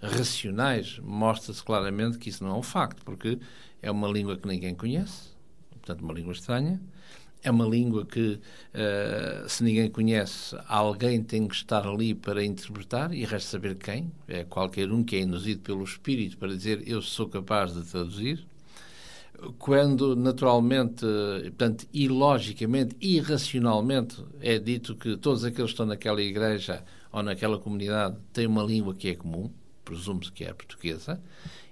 racionais, 0.00 1.00
mostra-se 1.02 1.64
claramente 1.64 2.18
que 2.18 2.28
isso 2.28 2.44
não 2.44 2.54
é 2.54 2.58
um 2.58 2.62
facto, 2.62 3.02
porque 3.04 3.38
é 3.80 3.90
uma 3.90 4.06
língua 4.06 4.36
que 4.36 4.46
ninguém 4.46 4.74
conhece, 4.74 5.35
portanto, 5.86 6.02
uma 6.02 6.12
língua 6.12 6.32
estranha. 6.32 6.80
É 7.42 7.50
uma 7.50 7.64
língua 7.64 8.04
que, 8.04 8.40
uh, 8.74 9.48
se 9.48 9.62
ninguém 9.62 9.88
conhece, 9.88 10.56
alguém 10.66 11.22
tem 11.22 11.46
que 11.46 11.54
estar 11.54 11.86
ali 11.86 12.12
para 12.12 12.44
interpretar 12.44 13.12
e 13.14 13.24
resta 13.24 13.50
saber 13.50 13.76
quem. 13.76 14.10
É 14.26 14.42
qualquer 14.42 14.90
um 14.90 15.04
que 15.04 15.14
é 15.14 15.20
induzido 15.20 15.60
pelo 15.60 15.84
Espírito 15.84 16.36
para 16.38 16.48
dizer 16.48 16.82
eu 16.88 17.00
sou 17.00 17.28
capaz 17.28 17.72
de 17.72 17.82
traduzir. 17.84 18.44
Quando, 19.58 20.16
naturalmente, 20.16 21.04
portanto, 21.44 21.86
ilogicamente, 21.92 22.96
irracionalmente, 23.00 24.24
é 24.40 24.58
dito 24.58 24.96
que 24.96 25.16
todos 25.16 25.44
aqueles 25.44 25.70
que 25.70 25.74
estão 25.74 25.86
naquela 25.86 26.22
igreja 26.22 26.82
ou 27.12 27.22
naquela 27.22 27.58
comunidade 27.58 28.16
têm 28.32 28.46
uma 28.46 28.62
língua 28.62 28.94
que 28.94 29.08
é 29.08 29.14
comum, 29.14 29.52
presume-se 29.84 30.32
que 30.32 30.42
é 30.42 30.52
portuguesa, 30.54 31.20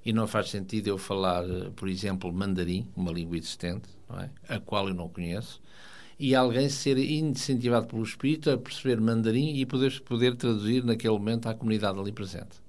e 0.04 0.12
não 0.12 0.26
faz 0.26 0.50
sentido 0.50 0.88
eu 0.88 0.98
falar, 0.98 1.44
por 1.74 1.88
exemplo, 1.88 2.32
mandarim, 2.32 2.86
uma 2.94 3.10
língua 3.10 3.36
existente, 3.36 3.88
é? 4.20 4.54
a 4.54 4.60
qual 4.60 4.88
eu 4.88 4.94
não 4.94 5.08
conheço, 5.08 5.62
e 6.18 6.34
alguém 6.34 6.68
ser 6.68 6.98
incentivado 6.98 7.86
pelo 7.86 8.02
espírito 8.02 8.50
a 8.50 8.58
perceber 8.58 9.00
mandarim 9.00 9.56
e 9.56 9.66
poder, 9.66 10.00
poder 10.02 10.36
traduzir 10.36 10.84
naquele 10.84 11.14
momento 11.14 11.48
à 11.48 11.54
comunidade 11.54 11.98
ali 11.98 12.12
presente. 12.12 12.62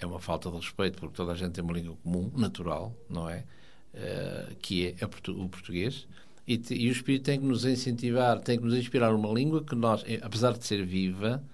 É 0.00 0.06
uma 0.06 0.18
falta 0.18 0.50
de 0.50 0.56
respeito, 0.56 0.98
porque 0.98 1.14
toda 1.14 1.32
a 1.32 1.34
gente 1.34 1.52
tem 1.52 1.62
uma 1.62 1.74
língua 1.74 1.96
comum, 2.02 2.30
natural, 2.34 2.94
não 3.08 3.28
é? 3.28 3.44
Uh, 3.92 4.56
que 4.56 4.94
é 4.98 5.04
o 5.04 5.48
português. 5.48 6.06
E, 6.46 6.60
e, 6.70 6.88
o 6.88 6.92
espírito 6.92 7.24
tem 7.24 7.38
que 7.38 7.44
nos 7.44 7.64
incentivar, 7.64 8.40
tem 8.40 8.58
que 8.58 8.64
nos 8.64 8.74
inspirar 8.74 9.14
uma 9.14 9.28
língua 9.32 9.62
que 9.62 9.74
nós, 9.74 10.02
eh, 10.06 10.18
apesar 10.22 10.56
de 10.56 10.64
ser 10.64 10.84
viva, 10.86 11.44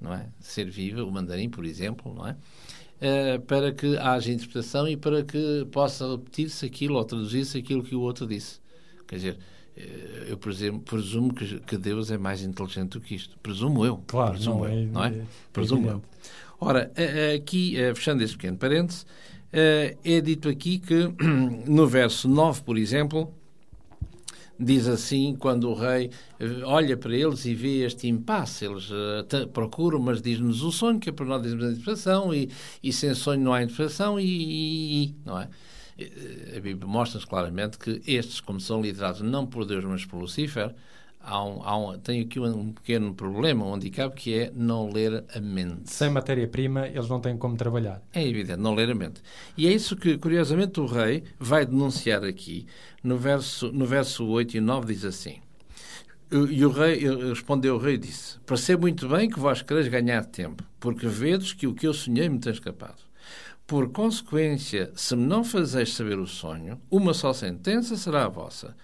não 0.00 0.14
é? 0.14 0.28
Ser 0.38 0.70
viva, 0.70 1.02
o 1.02 1.10
mandarim, 1.10 1.50
por 1.50 1.64
exemplo, 1.64 2.14
não 2.14 2.28
é? 2.28 2.36
Uh, 3.02 3.40
para 3.40 3.72
que 3.72 3.96
haja 3.96 4.30
interpretação 4.30 4.86
e 4.86 4.96
para 4.96 5.24
que 5.24 5.66
possa 5.72 6.08
repetir-se 6.08 6.64
aquilo 6.64 6.94
ou 6.96 7.04
traduzir-se 7.04 7.58
aquilo 7.58 7.82
que 7.82 7.96
o 7.96 8.00
outro 8.00 8.28
disse. 8.28 8.60
Quer 9.08 9.16
dizer, 9.16 9.38
uh, 9.76 9.80
eu 10.28 10.36
presumo, 10.36 10.80
presumo 10.80 11.34
que, 11.34 11.58
que, 11.58 11.76
Deus 11.76 12.12
é 12.12 12.16
mais 12.16 12.44
inteligente 12.44 12.90
do 12.90 13.00
que 13.00 13.16
isto. 13.16 13.36
Presumo 13.42 13.84
eu. 13.84 14.00
Claro, 14.06 14.34
presumo 14.34 14.58
não, 14.60 14.66
eu, 14.66 14.72
é, 14.72 14.86
não 14.86 15.04
é? 15.04 15.08
é 15.08 15.22
presumo 15.52 15.88
eu. 15.88 16.02
Ora, 16.60 16.92
aqui, 17.34 17.74
fechando 17.92 18.22
este 18.22 18.36
pequeno 18.36 18.56
parênteses, 18.56 19.04
é 19.52 20.20
dito 20.20 20.48
aqui 20.48 20.78
que, 20.78 21.12
no 21.66 21.88
verso 21.88 22.28
9, 22.28 22.62
por 22.62 22.78
exemplo, 22.78 23.34
diz 24.62 24.86
assim, 24.86 25.34
quando 25.38 25.68
o 25.68 25.74
rei 25.74 26.10
eh, 26.38 26.46
olha 26.64 26.96
para 26.96 27.14
eles 27.14 27.44
e 27.44 27.54
vê 27.54 27.84
este 27.84 28.06
impasse, 28.06 28.64
eles 28.64 28.90
uh, 28.90 29.48
procuram, 29.52 29.98
mas 29.98 30.22
diz-nos 30.22 30.62
o 30.62 30.70
sonho, 30.70 31.00
que 31.00 31.08
é 31.08 31.12
para 31.12 31.26
nós 31.26 31.42
dizemos 31.42 31.64
a 31.64 31.68
interpretação, 31.68 32.34
e, 32.34 32.48
e 32.82 32.92
sem 32.92 33.14
sonho 33.14 33.40
não 33.42 33.52
há 33.52 33.62
interpretação, 33.62 34.18
e, 34.18 34.24
e, 34.24 35.04
e 35.04 35.14
não 35.24 35.38
é? 35.38 35.48
A 36.56 36.60
Bíblia 36.60 36.86
mostra-nos 36.86 37.24
claramente 37.24 37.78
que 37.78 38.00
estes, 38.06 38.40
como 38.40 38.58
são 38.58 38.80
liderados 38.80 39.20
não 39.20 39.46
por 39.46 39.64
Deus, 39.64 39.84
mas 39.84 40.04
por 40.04 40.18
Lucifer, 40.18 40.74
há 41.22 41.44
um, 41.44 41.62
há 41.62 41.76
um, 41.76 41.98
tenho 41.98 42.24
aqui 42.24 42.40
um 42.40 42.72
pequeno 42.72 43.14
problema, 43.14 43.64
um 43.64 43.74
handicap, 43.74 44.14
que 44.14 44.34
é 44.34 44.52
não 44.54 44.90
ler 44.90 45.24
a 45.34 45.40
mente. 45.40 45.90
Sem 45.90 46.10
matéria-prima, 46.10 46.88
eles 46.88 47.08
não 47.08 47.20
têm 47.20 47.36
como 47.36 47.56
trabalhar. 47.56 48.02
É 48.12 48.26
evidente, 48.26 48.60
não 48.60 48.74
ler 48.74 48.90
a 48.90 48.94
mente. 48.94 49.22
E 49.56 49.66
é 49.66 49.72
isso 49.72 49.96
que, 49.96 50.18
curiosamente, 50.18 50.80
o 50.80 50.86
rei 50.86 51.24
vai 51.38 51.64
denunciar 51.64 52.24
aqui. 52.24 52.66
No 53.02 53.16
verso, 53.16 53.72
no 53.72 53.86
verso 53.86 54.26
8 54.26 54.56
e 54.56 54.60
9 54.60 54.92
diz 54.92 55.04
assim... 55.04 55.40
E 56.50 56.64
o 56.64 56.70
rei 56.70 56.98
respondeu 57.28 57.74
o 57.74 57.78
rei 57.78 57.96
e 57.96 57.98
disse: 57.98 58.40
Percebo 58.46 58.82
muito 58.82 59.06
bem 59.06 59.28
que 59.28 59.38
vós 59.38 59.60
quereis 59.60 59.86
ganhar 59.86 60.24
tempo, 60.24 60.64
porque 60.80 61.06
vedes 61.06 61.52
que 61.52 61.66
o 61.66 61.74
que 61.74 61.86
eu 61.86 61.92
sonhei 61.92 62.26
me 62.26 62.38
tem 62.38 62.50
escapado. 62.50 63.02
Por 63.66 63.92
consequência, 63.92 64.90
se 64.94 65.14
me 65.14 65.26
não 65.26 65.44
fazeis 65.44 65.92
saber 65.92 66.18
o 66.18 66.26
sonho, 66.26 66.80
uma 66.90 67.12
só 67.12 67.34
sentença 67.34 67.98
será 67.98 68.24
a 68.24 68.30
vossa 68.30 68.74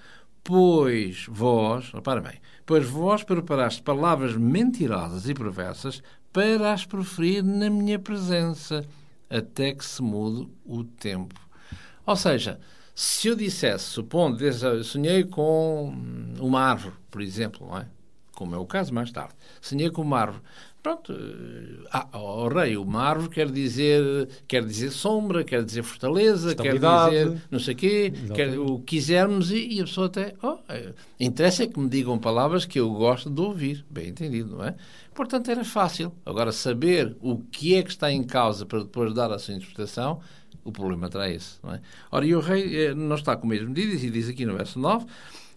Pois 0.48 1.26
vós, 1.28 1.90
repara 1.92 2.22
bem, 2.22 2.40
pois 2.64 2.88
vós 2.88 3.22
preparaste 3.22 3.82
palavras 3.82 4.34
mentirosas 4.34 5.28
e 5.28 5.34
perversas 5.34 6.02
para 6.32 6.72
as 6.72 6.86
proferir 6.86 7.44
na 7.44 7.68
minha 7.68 7.98
presença, 7.98 8.82
até 9.28 9.74
que 9.74 9.84
se 9.84 10.00
mude 10.00 10.50
o 10.64 10.84
tempo. 10.84 11.38
Ou 12.06 12.16
seja, 12.16 12.58
se 12.94 13.28
eu 13.28 13.36
dissesse, 13.36 13.84
supondo, 13.84 14.38
sonhei 14.84 15.22
com 15.22 15.92
uma 16.40 16.62
árvore, 16.62 16.94
por 17.10 17.20
exemplo, 17.20 17.66
não 17.66 17.76
é? 17.76 17.86
como 18.32 18.54
é 18.54 18.58
o 18.58 18.64
caso 18.64 18.94
mais 18.94 19.12
tarde, 19.12 19.34
sonhei 19.60 19.90
com 19.90 20.00
uma 20.00 20.18
árvore, 20.18 20.42
Pronto, 20.88 21.12
eh, 21.12 21.86
ah, 21.92 22.18
o 22.18 22.48
rei, 22.48 22.74
uma 22.78 23.02
árvore 23.02 23.28
quer 23.28 23.50
dizer, 23.50 24.26
quer 24.48 24.64
dizer 24.64 24.90
sombra, 24.90 25.44
quer 25.44 25.62
dizer 25.62 25.82
fortaleza, 25.82 26.54
quer 26.54 26.78
dizer 26.78 27.42
não 27.50 27.60
sei 27.60 27.74
quê, 27.74 28.10
quer, 28.34 28.58
o 28.58 28.78
que 28.78 28.96
quisermos 28.96 29.50
e, 29.50 29.68
e, 29.68 29.80
a 29.82 29.84
pessoa 29.84 30.06
até. 30.06 30.32
Oh, 30.42 30.56
interessa 31.20 31.64
é 31.64 31.66
que 31.66 31.78
me 31.78 31.90
digam 31.90 32.18
palavras 32.18 32.64
que 32.64 32.80
eu 32.80 32.90
gosto 32.90 33.28
de 33.28 33.38
ouvir, 33.38 33.84
bem 33.90 34.08
entendido, 34.08 34.56
não 34.56 34.64
é? 34.64 34.76
Portanto, 35.14 35.50
era 35.50 35.62
fácil. 35.62 36.10
Agora, 36.24 36.52
saber 36.52 37.14
o 37.20 37.36
que 37.36 37.74
é 37.74 37.82
que 37.82 37.90
está 37.90 38.10
em 38.10 38.24
causa 38.24 38.64
para 38.64 38.78
depois 38.78 39.12
dar 39.12 39.30
a 39.30 39.38
sua 39.38 39.52
interpretação, 39.52 40.20
o 40.64 40.72
problema 40.72 41.10
terá 41.10 41.28
esse, 41.28 41.58
não 41.62 41.74
é? 41.74 41.82
Ora, 42.10 42.24
e 42.24 42.34
o 42.34 42.40
rei 42.40 42.86
eh, 42.86 42.94
não 42.94 43.16
está 43.16 43.36
com 43.36 43.44
o 43.44 43.50
mesmo 43.50 43.74
diz, 43.74 44.02
e 44.02 44.08
diz 44.08 44.26
aqui 44.26 44.46
no 44.46 44.56
verso 44.56 44.78
9 44.78 45.04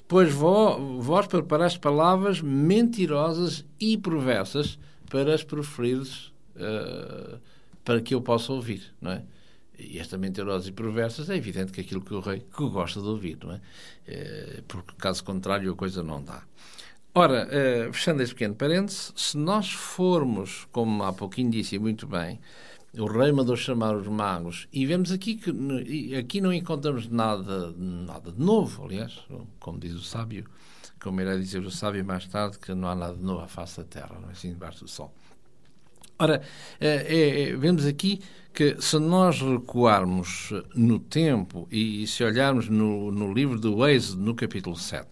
pois 0.10 0.30
vós 0.34 1.26
preparaste 1.26 1.80
palavras 1.80 2.42
mentirosas 2.42 3.64
e 3.80 3.98
perversas 3.98 4.78
para 5.12 5.36
as 5.36 5.44
proferires 5.44 6.32
uh, 6.56 7.38
para 7.84 8.02
que 8.02 8.16
eu 8.16 8.22
possa 8.22 8.54
ouvir, 8.54 8.94
não 9.02 9.12
é? 9.12 9.24
E 9.78 10.00
esta 10.00 10.18
mentirosas 10.18 10.68
e 10.68 10.72
perversas 10.72 11.30
é 11.30 11.36
evidente 11.36 11.72
que 11.72 11.82
aquilo 11.82 12.02
que 12.02 12.14
o 12.14 12.20
rei 12.22 12.40
que 12.40 12.70
gosta 12.70 13.02
de 13.02 13.08
ouvir, 13.08 13.38
não 13.44 13.52
é? 13.52 13.58
Uh, 13.58 14.64
porque 14.64 14.94
caso 14.98 15.24
contrário 15.24 15.70
a 15.72 15.76
coisa 15.76 16.02
não 16.02 16.24
dá. 16.24 16.42
Ora, 17.14 17.46
uh, 17.46 17.94
fechando 17.94 18.24
este 18.24 18.36
pequeno 18.36 18.56
parênteses, 18.56 19.12
se 19.18 19.38
nós 19.38 19.70
formos, 19.70 20.66
como 20.72 21.04
há 21.04 21.12
pouquinho 21.12 21.52
disse 21.52 21.78
muito 21.78 22.08
bem, 22.08 22.40
o 22.98 23.06
rei 23.06 23.34
mandou 23.34 23.58
chamar 23.58 23.96
os 23.96 24.08
magos 24.08 24.68
e 24.72 24.86
vemos 24.86 25.12
aqui 25.12 25.36
que 25.36 26.16
aqui 26.16 26.40
não 26.40 26.54
encontramos 26.54 27.10
nada, 27.10 27.74
nada 27.78 28.32
de 28.32 28.40
novo, 28.42 28.86
aliás, 28.86 29.20
como 29.60 29.78
diz 29.78 29.94
o 29.94 30.02
sábio, 30.02 30.46
como 31.02 31.20
irá 31.20 31.36
dizer 31.36 31.60
o 31.60 31.72
sábio 31.72 32.06
mais 32.06 32.26
tarde, 32.28 32.60
que 32.60 32.74
não 32.74 32.88
há 32.88 32.96
nada 32.96 33.16
de 33.16 33.24
novo 33.24 33.42
à 33.42 33.48
face 33.48 33.78
da 33.78 33.84
Terra, 33.84 34.18
não 34.22 34.30
é 34.30 34.32
assim 34.32 34.50
debaixo 34.50 34.82
do 34.82 34.88
Sol. 34.88 35.12
Ora, 36.18 36.42
é, 36.80 37.50
é, 37.50 37.56
vemos 37.56 37.86
aqui 37.86 38.22
que 38.54 38.80
se 38.80 39.00
nós 39.00 39.42
recuarmos 39.42 40.54
no 40.76 41.00
tempo 41.00 41.68
e, 41.72 42.04
e 42.04 42.08
se 42.08 42.24
olharmos 42.24 42.70
no, 42.70 43.12
no, 43.12 43.34
livro 43.34 43.60
do 43.60 43.88
Êxodo, 43.88 44.22
no 44.22 44.36
capítulo 44.36 44.76
7, 44.76 45.08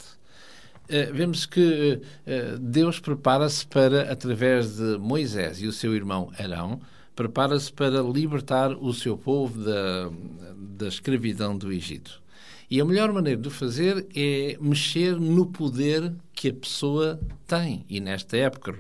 é, 0.88 1.06
vemos 1.12 1.48
que 1.48 2.00
é, 2.28 2.58
Deus 2.60 3.00
prepara-se 3.00 3.66
para, 3.66 4.12
através 4.12 4.76
de 4.76 5.00
Moisés 5.00 5.62
e 5.62 5.66
o 5.66 5.74
seu 5.74 5.96
irmão 5.96 6.32
Arão, 6.38 6.80
prepara-se 7.16 7.74
para 7.74 8.02
libertar 8.04 8.72
o 8.74 8.94
seu 8.94 9.18
povo 9.18 9.64
da, 9.64 10.12
da 10.56 10.88
escravidão 10.88 11.58
do 11.58 11.72
Egito. 11.72 12.22
E 12.70 12.80
a 12.80 12.86
melhor 12.86 13.12
maneira 13.12 13.42
de 13.42 13.50
fazer 13.50 14.06
é 14.16 14.56
mexer 14.62 15.20
no 15.20 15.48
poder 15.48 16.14
que 16.34 16.50
a 16.50 16.54
pessoa 16.54 17.20
tem. 17.48 17.84
E 17.90 18.00
nesta 18.00 18.38
época, 18.38 18.76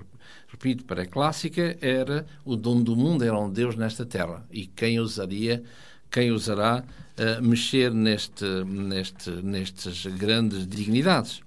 repito, 0.47 0.86
para 0.86 1.02
a 1.02 1.06
clássica, 1.08 1.75
era 1.82 2.23
o 2.45 2.56
dono 2.56 2.84
do 2.84 2.95
mundo, 2.95 3.23
era 3.23 3.38
um 3.39 3.49
Deus 3.49 3.75
nesta 3.75 4.06
terra. 4.06 4.45
E 4.52 4.67
quem 4.67 4.99
usaria, 4.99 5.63
quem 6.12 6.30
usará 6.30 6.84
uh, 6.84 7.43
mexer 7.43 7.91
neste, 7.91 8.45
neste, 8.63 9.32
nestas 9.32 10.06
grandes 10.06 10.67
dignidades? 10.67 11.41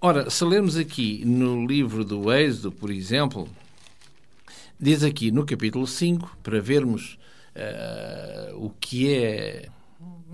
Ora, 0.00 0.30
se 0.30 0.44
lermos 0.44 0.76
aqui 0.76 1.24
no 1.24 1.66
livro 1.66 2.04
do 2.04 2.32
Êxodo, 2.32 2.70
por 2.70 2.90
exemplo, 2.90 3.48
diz 4.78 5.02
aqui 5.02 5.32
no 5.32 5.44
capítulo 5.44 5.88
5, 5.88 6.38
para 6.40 6.60
vermos 6.60 7.18
uh, 7.56 8.64
o 8.64 8.70
que 8.78 9.12
é 9.12 9.68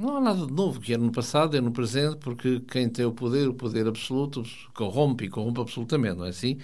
não 0.01 0.17
há 0.17 0.21
nada 0.21 0.47
de 0.47 0.53
novo 0.53 0.81
que 0.81 0.95
é 0.95 0.97
no 0.97 1.13
passado, 1.13 1.57
é 1.57 1.61
no 1.61 1.71
presente, 1.71 2.17
porque 2.17 2.61
quem 2.61 2.89
tem 2.89 3.05
o 3.05 3.13
poder, 3.13 3.49
o 3.49 3.55
poder 3.55 3.87
absoluto, 3.87 4.43
corrompe 4.75 5.27
e 5.27 5.29
corrompe 5.29 5.61
absolutamente, 5.61 6.17
não 6.17 6.25
é 6.25 6.31
assim? 6.31 6.59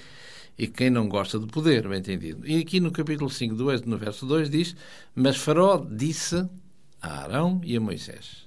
E 0.58 0.66
quem 0.66 0.88
não 0.88 1.06
gosta 1.06 1.38
de 1.38 1.46
poder, 1.46 1.86
bem 1.86 1.98
entendido. 1.98 2.46
E 2.46 2.58
aqui 2.58 2.80
no 2.80 2.90
capítulo 2.90 3.28
5 3.28 3.54
do 3.54 3.70
Êxodo, 3.70 3.90
no 3.90 3.98
verso 3.98 4.24
2, 4.24 4.48
diz: 4.48 4.74
Mas 5.14 5.36
Faraó 5.36 5.76
disse 5.78 6.48
a 7.02 7.24
Arão 7.24 7.60
e 7.62 7.76
a 7.76 7.80
Moisés: 7.80 8.46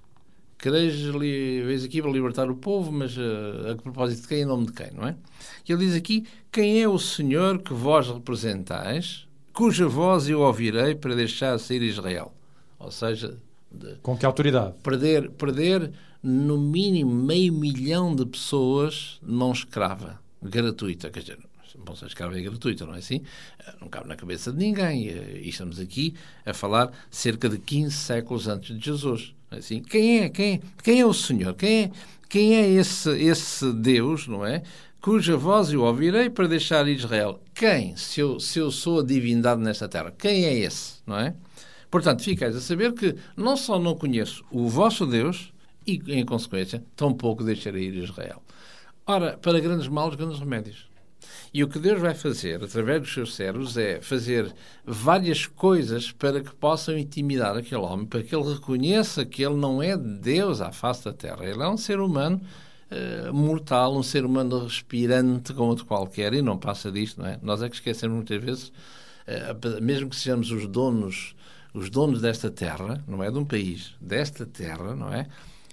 Quereis, 0.58 0.96
vês 0.96 1.84
aqui 1.86 2.02
para 2.02 2.12
libertar 2.12 2.50
o 2.50 2.56
povo, 2.56 2.92
mas 2.92 3.16
uh, 3.16 3.72
a 3.72 3.76
propósito 3.76 4.24
de 4.24 4.28
quem, 4.28 4.42
em 4.42 4.46
nome 4.46 4.66
de 4.66 4.74
quem, 4.74 4.92
não 4.92 5.08
é? 5.08 5.16
E 5.68 5.72
ele 5.72 5.86
diz 5.86 5.96
aqui: 5.96 6.26
Quem 6.52 6.82
é 6.82 6.88
o 6.88 6.98
Senhor 6.98 7.60
que 7.62 7.74
vós 7.74 8.08
representais, 8.08 9.28
cuja 9.54 9.88
voz 9.88 10.28
eu 10.28 10.42
ouvirei 10.42 10.96
para 10.96 11.16
deixar 11.16 11.60
sair 11.60 11.84
Israel? 11.84 12.34
Ou 12.80 12.90
seja, 12.90 13.38
de 13.72 13.96
Com 14.02 14.18
que 14.18 14.26
autoridade? 14.26 14.74
Perder, 14.84 15.30
perder 15.32 15.92
no 16.22 16.58
mínimo 16.58 17.12
meio 17.12 17.54
milhão 17.54 18.16
de 18.16 18.26
pessoas 18.26 19.20
mão 19.22 19.52
escrava, 19.52 20.20
gratuita. 20.42 21.10
Quer 21.10 21.22
dizer, 21.22 21.40
mão 21.86 21.96
escrava 22.06 22.38
é 22.38 22.42
gratuita, 22.42 22.86
não 22.86 22.96
é 22.96 23.00
assim? 23.00 23.22
Não 23.80 23.88
cabe 23.88 24.08
na 24.08 24.16
cabeça 24.16 24.52
de 24.52 24.58
ninguém. 24.58 25.08
E 25.08 25.50
estamos 25.50 25.80
aqui 25.80 26.14
a 26.46 26.54
falar 26.54 26.92
cerca 27.10 27.48
de 27.50 27.58
15 27.58 27.96
séculos 27.96 28.48
antes 28.48 28.78
de 28.78 28.84
Jesus. 28.84 29.34
Não 29.50 29.58
é 29.58 29.60
assim? 29.60 29.82
Quem 29.82 30.22
é? 30.22 30.30
Quem, 30.30 30.62
quem 30.84 31.00
é 31.00 31.06
o 31.06 31.14
Senhor? 31.14 31.54
Quem 31.54 31.84
é, 31.84 31.92
quem 32.28 32.56
é 32.56 32.70
esse, 32.70 33.10
esse 33.12 33.72
Deus, 33.74 34.28
não 34.28 34.46
é? 34.46 34.64
Cuja 35.02 35.38
voz 35.38 35.72
eu 35.72 35.84
ouvirei 35.84 36.30
para 36.30 36.48
deixar 36.48 36.86
Israel. 36.88 37.42
Quem? 37.56 37.96
Se 37.96 38.20
eu, 38.20 38.40
se 38.40 38.60
eu 38.60 38.70
sou 38.70 39.00
a 39.00 39.04
divindade 39.04 39.62
nesta 39.62 39.88
terra. 39.88 40.14
Quem 40.18 40.44
é 40.44 40.54
esse, 40.54 40.96
não 41.08 41.18
é? 41.18 41.34
Portanto, 41.90 42.24
ficais 42.24 42.56
a 42.56 42.62
saber 42.62 42.94
que 42.94 43.16
não 43.36 43.58
só 43.58 43.80
não 43.80 43.96
conheço 43.96 44.44
o 44.52 44.68
vosso 44.68 45.06
Deus 45.06 45.52
e, 45.86 46.00
em 46.08 46.26
consequência, 46.26 46.84
tampouco 46.96 47.44
deixarei 47.44 47.86
ir 47.86 47.96
Israel. 47.96 48.42
Ora, 49.06 49.38
para 49.38 49.60
grandes 49.60 49.88
males, 49.88 50.16
grandes 50.16 50.40
remédios. 50.40 50.88
E 51.52 51.64
o 51.64 51.68
que 51.68 51.80
Deus 51.80 52.00
vai 52.00 52.14
fazer, 52.14 52.64
através 52.64 53.02
dos 53.02 53.14
seus 53.14 53.34
servos, 53.34 53.76
é 53.76 54.00
fazer 54.02 54.54
várias 54.86 55.48
coisas 55.48 56.12
para 56.12 56.42
que 56.42 56.54
possam 56.54 56.98
intimidar 56.98 57.58
aquele 57.58 57.82
homem, 57.82 58.06
para 58.06 58.22
que 58.22 58.36
ele 58.36 58.54
reconheça 58.54 59.26
que 59.26 59.44
ele 59.44 59.56
não 59.56 59.82
é 59.82 59.98
Deus 59.98 60.62
à 60.62 60.72
face 60.72 61.06
da 61.06 61.14
terra. 61.14 61.44
Ele 61.44 61.62
é 61.62 61.68
um 61.68 61.78
ser 61.78 62.00
humano 62.00 62.40
uh, 62.92 63.34
mortal, 63.34 63.98
um 63.98 64.04
ser 64.04 64.26
humano 64.26 64.64
respirante 64.64 65.52
como 65.54 65.70
outro 65.70 65.86
qualquer, 65.86 66.34
e 66.36 66.42
não 66.42 66.58
passa 66.58 66.92
disto, 66.92 67.20
não 67.20 67.28
é? 67.28 67.40
Nós 67.42 67.64
é 67.64 67.70
que 67.70 67.76
esquecemos 67.76 68.16
muitas 68.16 68.44
vezes, 68.44 68.68
uh, 68.68 69.82
mesmo 69.82 70.10
que 70.10 70.16
sejamos 70.16 70.52
os 70.52 70.68
donos 70.68 71.36
os 71.74 71.90
donos 71.90 72.22
desta 72.22 72.50
terra, 72.50 73.04
não 73.08 73.24
é 73.24 73.30
de 73.30 73.38
um 73.38 73.46
país, 73.46 73.96
desta 74.02 74.46
terra, 74.46 74.96
não 74.96 75.14
é? 75.14 75.28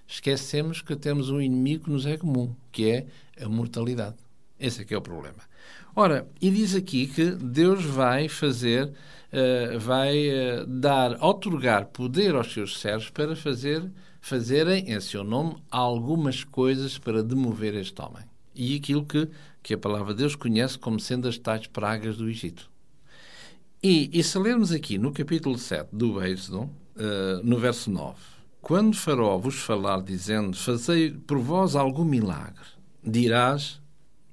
Esquecemos 0.07 0.83
que 0.83 0.95
temos 0.95 1.31
um 1.31 1.41
inimigo 1.41 1.85
que 1.85 1.91
nos 1.91 2.07
é 2.07 2.17
comum, 2.17 2.55
que 2.71 2.91
é 2.91 3.07
a 3.43 3.49
mortalidade. 3.49 4.17
Esse 4.59 4.83
é 4.83 4.85
que 4.85 4.95
é 4.95 4.99
o 4.99 5.03
problema. 5.03 5.43
Ora, 5.95 6.29
e 6.41 6.51
diz 6.51 6.75
aqui 6.75 7.07
que 7.07 7.31
Deus 7.31 7.83
vai 7.85 8.29
fazer, 8.29 8.85
uh, 8.87 9.79
vai 9.79 10.29
uh, 10.29 10.67
dar, 10.67 11.13
otorgar 11.23 11.87
poder 11.87 12.35
aos 12.35 12.53
seus 12.53 12.79
servos 12.79 13.11
para 13.11 13.35
fazer, 13.35 13.83
fazerem 14.21 14.93
em 14.93 15.01
seu 15.01 15.25
nome 15.25 15.57
algumas 15.71 16.45
coisas 16.45 16.99
para 16.99 17.23
demover 17.23 17.75
este 17.75 18.01
homem. 18.01 18.25
E 18.55 18.77
aquilo 18.77 19.05
que, 19.05 19.29
que 19.63 19.75
a 19.75 19.79
palavra 19.79 20.13
de 20.13 20.21
Deus 20.21 20.37
conhece 20.37 20.79
como 20.79 21.01
sendo 21.01 21.29
as 21.29 21.39
tais 21.39 21.67
pragas 21.67 22.17
do 22.17 22.29
Egito. 22.29 22.71
E, 23.83 24.11
e 24.13 24.23
se 24.23 24.39
lermos 24.39 24.73
aqui 24.73 24.99
no 24.99 25.13
capítulo 25.13 25.59
7 25.59 25.91
do 25.93 26.23
Êxodo, 26.23 26.63
uh, 26.63 27.43
no 27.45 27.59
verso 27.59 27.91
9: 27.91 28.17
Quando 28.61 28.97
Faraó 28.97 29.37
vos 29.39 29.57
falar, 29.57 30.03
dizendo: 30.03 30.57
Fazei 30.57 31.11
por 31.11 31.39
vós 31.39 31.77
algum 31.77 32.05
milagre, 32.05 32.65
dirás, 33.05 33.81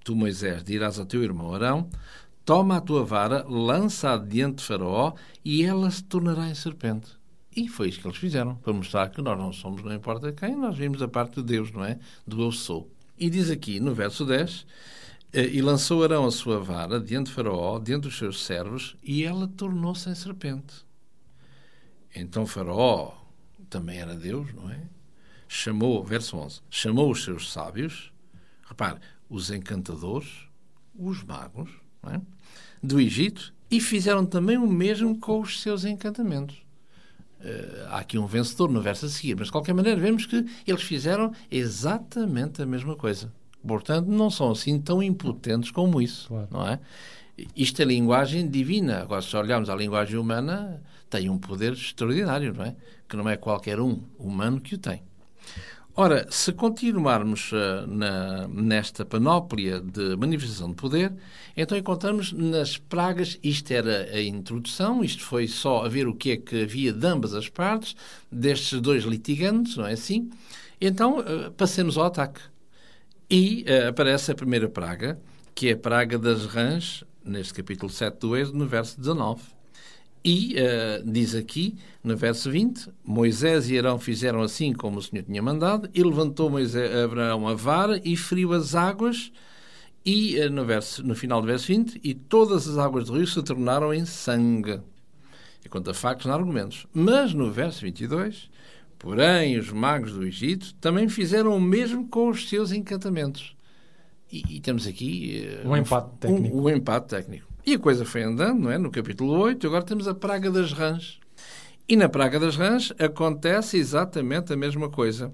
tu 0.03 0.15
Moisés, 0.15 0.63
dirás 0.63 0.97
ao 0.97 1.05
teu 1.05 1.23
irmão 1.23 1.53
Arão: 1.53 1.89
Toma 2.45 2.77
a 2.77 2.81
tua 2.81 3.03
vara, 3.03 3.45
lança-a 3.47 4.17
diante 4.17 4.57
de 4.57 4.63
Faraó 4.63 5.13
e 5.43 5.63
ela 5.63 5.91
se 5.91 6.03
tornará 6.03 6.49
em 6.49 6.55
serpente. 6.55 7.11
E 7.55 7.67
foi 7.67 7.89
isso 7.89 7.99
que 7.99 8.07
eles 8.07 8.17
fizeram, 8.17 8.55
para 8.55 8.73
mostrar 8.73 9.09
que 9.09 9.21
nós 9.21 9.37
não 9.37 9.53
somos, 9.53 9.83
não 9.83 9.93
importa 9.93 10.31
quem, 10.31 10.55
nós 10.55 10.75
vimos 10.75 11.01
a 11.01 11.07
parte 11.07 11.35
de 11.35 11.43
Deus, 11.43 11.71
não 11.71 11.85
é? 11.85 11.99
Do 12.25 12.41
eu 12.41 12.51
sou. 12.51 12.89
E 13.19 13.29
diz 13.29 13.49
aqui 13.51 13.79
no 13.79 13.93
verso 13.93 14.25
10: 14.25 14.65
eh, 14.65 15.02
E 15.33 15.61
lançou 15.63 16.03
Arão 16.03 16.25
a 16.25 16.31
sua 16.31 16.59
vara 16.59 16.99
diante 16.99 17.27
de 17.27 17.33
Faraó, 17.33 17.79
diante 17.79 18.03
dos 18.03 18.17
seus 18.17 18.45
servos, 18.45 18.95
e 19.01 19.23
ela 19.23 19.47
tornou-se 19.47 20.07
em 20.07 20.13
serpente. 20.13 20.85
Então 22.15 22.45
Faraó 22.45 23.13
também 23.67 23.97
era 23.97 24.15
Deus, 24.15 24.53
não 24.53 24.69
é? 24.69 24.79
Chamou, 25.47 26.03
verso 26.03 26.37
11, 26.37 26.61
chamou 26.69 27.09
os 27.09 27.23
seus 27.23 27.51
sábios, 27.51 28.13
repare, 28.63 28.99
os 29.27 29.49
encantadores, 29.49 30.47
os 30.95 31.23
magos, 31.23 31.71
é? 32.03 32.21
do 32.81 32.99
Egito, 32.99 33.51
e 33.71 33.81
fizeram 33.81 34.27
também 34.27 34.57
o 34.57 34.67
mesmo 34.67 35.19
com 35.19 35.41
os 35.41 35.61
seus 35.61 35.83
encantamentos. 35.83 36.63
Uh, 37.39 37.87
há 37.87 37.99
aqui 37.99 38.19
um 38.19 38.27
vencedor 38.27 38.69
no 38.69 38.81
verso 38.81 39.07
a 39.07 39.09
seguir, 39.09 39.35
mas 39.35 39.47
de 39.47 39.51
qualquer 39.51 39.73
maneira 39.73 39.99
vemos 39.99 40.27
que 40.27 40.45
eles 40.67 40.83
fizeram 40.83 41.33
exatamente 41.49 42.61
a 42.61 42.65
mesma 42.67 42.95
coisa. 42.95 43.33
Portanto, 43.65 44.07
não 44.07 44.29
são 44.29 44.51
assim 44.51 44.79
tão 44.79 45.01
impotentes 45.01 45.71
como 45.71 46.01
isso, 46.01 46.27
claro. 46.27 46.47
não 46.51 46.67
é? 46.67 46.79
Isto 47.55 47.81
é 47.81 47.85
linguagem 47.85 48.47
divina. 48.47 49.01
Agora, 49.01 49.21
se 49.21 49.35
olharmos 49.35 49.69
a 49.69 49.75
linguagem 49.75 50.17
humana, 50.17 50.81
tem 51.09 51.29
um 51.29 51.37
poder 51.37 51.73
extraordinário, 51.73 52.53
não 52.53 52.65
é? 52.65 52.75
Que 53.07 53.15
não 53.15 53.27
é 53.27 53.37
qualquer 53.37 53.79
um 53.79 54.01
humano 54.19 54.59
que 54.59 54.75
o 54.75 54.77
tem. 54.77 55.01
Ora, 55.95 56.25
se 56.31 56.51
continuarmos 56.51 57.51
uh, 57.51 57.85
na, 57.87 58.47
nesta 58.47 59.05
panóplia 59.05 59.79
de 59.79 60.15
manifestação 60.15 60.69
de 60.69 60.75
poder, 60.75 61.13
então 61.55 61.77
encontramos 61.77 62.33
nas 62.33 62.77
pragas, 62.77 63.37
isto 63.43 63.71
era 63.71 64.09
a 64.11 64.19
introdução, 64.19 65.03
isto 65.03 65.21
foi 65.23 65.47
só 65.47 65.85
a 65.85 65.89
ver 65.89 66.07
o 66.07 66.15
que 66.15 66.31
é 66.31 66.37
que 66.37 66.63
havia 66.63 66.91
de 66.91 67.05
ambas 67.05 67.35
as 67.35 67.47
partes, 67.47 67.95
destes 68.31 68.81
dois 68.81 69.03
litigantes, 69.03 69.77
não 69.77 69.85
é 69.85 69.93
assim? 69.93 70.31
Então, 70.81 71.19
uh, 71.19 71.51
passemos 71.51 71.95
ao 71.95 72.05
ataque. 72.05 72.41
E 73.35 73.65
uh, 73.67 73.89
aparece 73.89 74.31
a 74.31 74.35
primeira 74.35 74.69
praga, 74.69 75.19
que 75.55 75.69
é 75.69 75.71
a 75.71 75.75
praga 75.75 76.19
das 76.19 76.45
rãs, 76.45 77.03
neste 77.25 77.51
capítulo 77.51 77.91
7 77.91 78.19
do 78.19 78.37
Êxodo, 78.37 78.59
no 78.59 78.67
verso 78.67 78.95
19. 78.99 79.41
E 80.23 80.53
uh, 80.53 81.11
diz 81.11 81.33
aqui, 81.33 81.75
no 82.03 82.15
verso 82.15 82.51
20, 82.51 82.91
Moisés 83.03 83.71
e 83.71 83.79
Arão 83.79 83.97
fizeram 83.97 84.43
assim 84.43 84.71
como 84.71 84.99
o 84.99 85.01
Senhor 85.01 85.23
tinha 85.23 85.41
mandado, 85.41 85.89
e 85.95 86.03
levantou 86.03 86.47
Moisés, 86.47 86.95
Abraão 86.95 87.47
a 87.47 87.55
vara 87.55 87.99
e 88.05 88.15
feriu 88.15 88.53
as 88.53 88.75
águas, 88.75 89.31
e 90.05 90.39
uh, 90.39 90.51
no, 90.51 90.63
verso, 90.63 91.01
no 91.01 91.15
final 91.15 91.41
do 91.41 91.47
verso 91.47 91.65
20, 91.65 92.01
e 92.03 92.13
todas 92.13 92.67
as 92.67 92.77
águas 92.77 93.05
do 93.05 93.17
rio 93.17 93.25
se 93.25 93.41
tornaram 93.41 93.91
em 93.91 94.05
sangue. 94.05 94.79
E 95.65 95.69
conta 95.69 95.91
factos 95.91 96.27
não 96.27 96.35
argumentos. 96.35 96.85
Mas 96.93 97.33
no 97.33 97.51
verso 97.51 97.81
22, 97.81 98.47
porém 99.03 99.59
os 99.59 99.69
magos 99.69 100.13
do 100.13 100.23
Egito 100.23 100.73
também 100.75 101.09
fizeram 101.09 101.55
o 101.55 101.61
mesmo 101.61 102.07
com 102.07 102.29
os 102.29 102.47
seus 102.47 102.71
encantamentos. 102.71 103.53
E, 104.31 104.55
e 104.55 104.59
temos 104.61 104.87
aqui... 104.87 105.45
Uh, 105.63 105.69
um 105.69 105.75
empate 105.75 106.09
técnico. 106.21 106.57
Um, 106.57 106.61
um 106.63 106.69
empate 106.69 107.07
técnico. 107.09 107.47
E 107.65 107.73
a 107.73 107.79
coisa 107.79 108.05
foi 108.05 108.23
andando, 108.23 108.61
não 108.61 108.71
é? 108.71 108.77
No 108.77 108.89
capítulo 108.89 109.33
8, 109.33 109.67
agora 109.67 109.83
temos 109.83 110.07
a 110.07 110.15
praga 110.15 110.49
das 110.49 110.71
rãs. 110.71 111.19
E 111.87 111.97
na 111.97 112.07
praga 112.07 112.39
das 112.39 112.55
rãs 112.55 112.93
acontece 112.97 113.77
exatamente 113.77 114.53
a 114.53 114.55
mesma 114.55 114.89
coisa. 114.89 115.33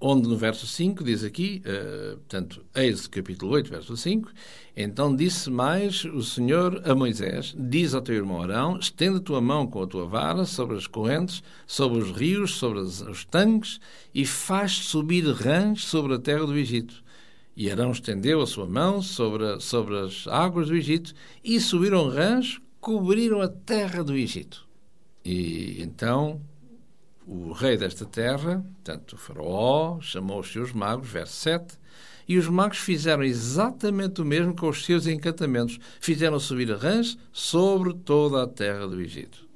Onde 0.00 0.28
no 0.28 0.36
verso 0.36 0.66
5 0.66 1.04
diz 1.04 1.22
aqui, 1.22 1.62
uh, 1.66 2.16
portanto, 2.16 2.64
eis 2.74 3.06
capítulo 3.06 3.52
8, 3.52 3.70
verso 3.70 3.96
5, 3.96 4.32
então 4.74 5.14
disse 5.14 5.50
mais 5.50 6.04
o 6.06 6.22
Senhor 6.22 6.80
a 6.88 6.94
Moisés, 6.94 7.54
diz 7.58 7.92
ao 7.92 8.00
teu 8.00 8.14
irmão 8.14 8.40
Arão, 8.42 8.78
estende 8.78 9.18
a 9.18 9.20
tua 9.20 9.42
mão 9.42 9.66
com 9.66 9.82
a 9.82 9.86
tua 9.86 10.06
vara 10.06 10.46
sobre 10.46 10.78
as 10.78 10.86
correntes, 10.86 11.42
sobre 11.66 11.98
os 11.98 12.12
rios, 12.12 12.52
sobre 12.52 12.78
os 12.78 13.24
tanques, 13.26 13.78
e 14.14 14.24
faz 14.24 14.72
subir 14.72 15.24
rãs 15.24 15.84
sobre 15.84 16.14
a 16.14 16.18
terra 16.18 16.46
do 16.46 16.56
Egito 16.56 17.04
e 17.56 17.70
Arão 17.70 17.90
estendeu 17.90 18.40
a 18.40 18.46
sua 18.46 18.66
mão 18.66 19.02
sobre, 19.02 19.60
sobre 19.60 19.98
as 19.98 20.26
águas 20.26 20.68
do 20.68 20.76
Egito 20.76 21.12
e 21.44 21.60
subiram 21.60 22.08
rãs, 22.08 22.58
cobriram 22.80 23.42
a 23.42 23.48
terra 23.48 24.02
do 24.02 24.16
Egito. 24.16 24.66
E 25.22 25.76
então 25.82 26.40
o 27.30 27.52
rei 27.52 27.76
desta 27.76 28.04
terra, 28.04 28.64
tanto 28.82 29.14
o 29.14 29.18
faraó, 29.18 30.00
chamou 30.00 30.40
os 30.40 30.50
seus 30.50 30.72
magos, 30.72 31.08
verso 31.08 31.34
7, 31.34 31.78
e 32.26 32.36
os 32.36 32.48
magos 32.48 32.78
fizeram 32.78 33.22
exatamente 33.22 34.20
o 34.20 34.24
mesmo 34.24 34.52
com 34.52 34.68
os 34.68 34.84
seus 34.84 35.06
encantamentos. 35.06 35.78
Fizeram 36.00 36.40
subir 36.40 36.68
rãs 36.72 37.16
sobre 37.32 37.94
toda 37.94 38.42
a 38.42 38.48
terra 38.48 38.84
do 38.88 39.00
Egito. 39.00 39.48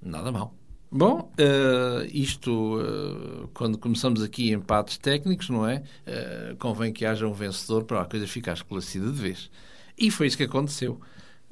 Nada 0.00 0.30
mal. 0.30 0.54
Bom, 0.88 1.32
uh, 1.32 2.06
isto, 2.12 2.78
uh, 2.78 3.48
quando 3.52 3.76
começamos 3.76 4.22
aqui 4.22 4.52
empates 4.52 4.96
técnicos, 4.96 5.50
não 5.50 5.66
é? 5.68 5.82
Uh, 6.06 6.56
convém 6.58 6.92
que 6.92 7.04
haja 7.04 7.26
um 7.26 7.32
vencedor 7.32 7.82
para 7.84 8.02
a 8.02 8.04
coisa 8.04 8.26
ficar 8.28 8.52
esclarecida 8.52 9.10
de 9.10 9.20
vez. 9.20 9.50
E 9.98 10.12
foi 10.12 10.28
isso 10.28 10.36
que 10.36 10.44
aconteceu. 10.44 11.00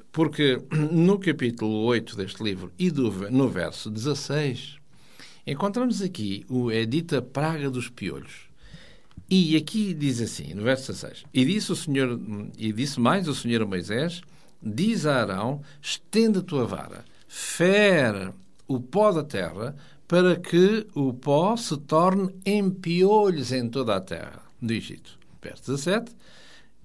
Porque 0.09 0.61
no 0.89 1.19
capítulo 1.19 1.83
8 1.83 2.15
deste 2.15 2.41
livro 2.41 2.71
e 2.79 2.89
do, 2.89 3.29
no 3.29 3.49
verso 3.49 3.89
16, 3.89 4.84
encontramos 5.45 6.01
aqui 6.01 6.45
o, 6.49 6.71
é 6.71 6.85
dita 6.85 7.21
praga 7.21 7.69
dos 7.69 7.89
piolhos. 7.89 8.45
E 9.29 9.55
aqui 9.55 9.93
diz 9.93 10.21
assim, 10.21 10.53
no 10.53 10.63
verso 10.63 10.91
16: 10.91 11.25
E 11.33 11.45
disse 11.45 11.71
o 11.71 11.75
Senhor, 11.75 12.19
e 12.57 12.71
disse 12.71 12.99
mais 12.99 13.27
o 13.27 13.33
Senhor 13.33 13.61
a 13.61 13.65
Moisés: 13.65 14.21
Diz 14.61 15.05
a 15.05 15.21
Arão: 15.21 15.61
estenda 15.81 16.39
a 16.39 16.43
tua 16.43 16.65
vara, 16.65 17.05
fere 17.27 18.31
o 18.67 18.79
pó 18.79 19.11
da 19.11 19.23
terra 19.23 19.75
para 20.07 20.35
que 20.35 20.87
o 20.93 21.13
pó 21.13 21.55
se 21.57 21.77
torne 21.77 22.35
em 22.45 22.69
piolhos 22.69 23.51
em 23.51 23.67
toda 23.67 23.95
a 23.95 24.01
terra 24.01 24.41
do 24.61 24.71
Egito. 24.71 25.17
Verso 25.41 25.71
17. 25.71 26.15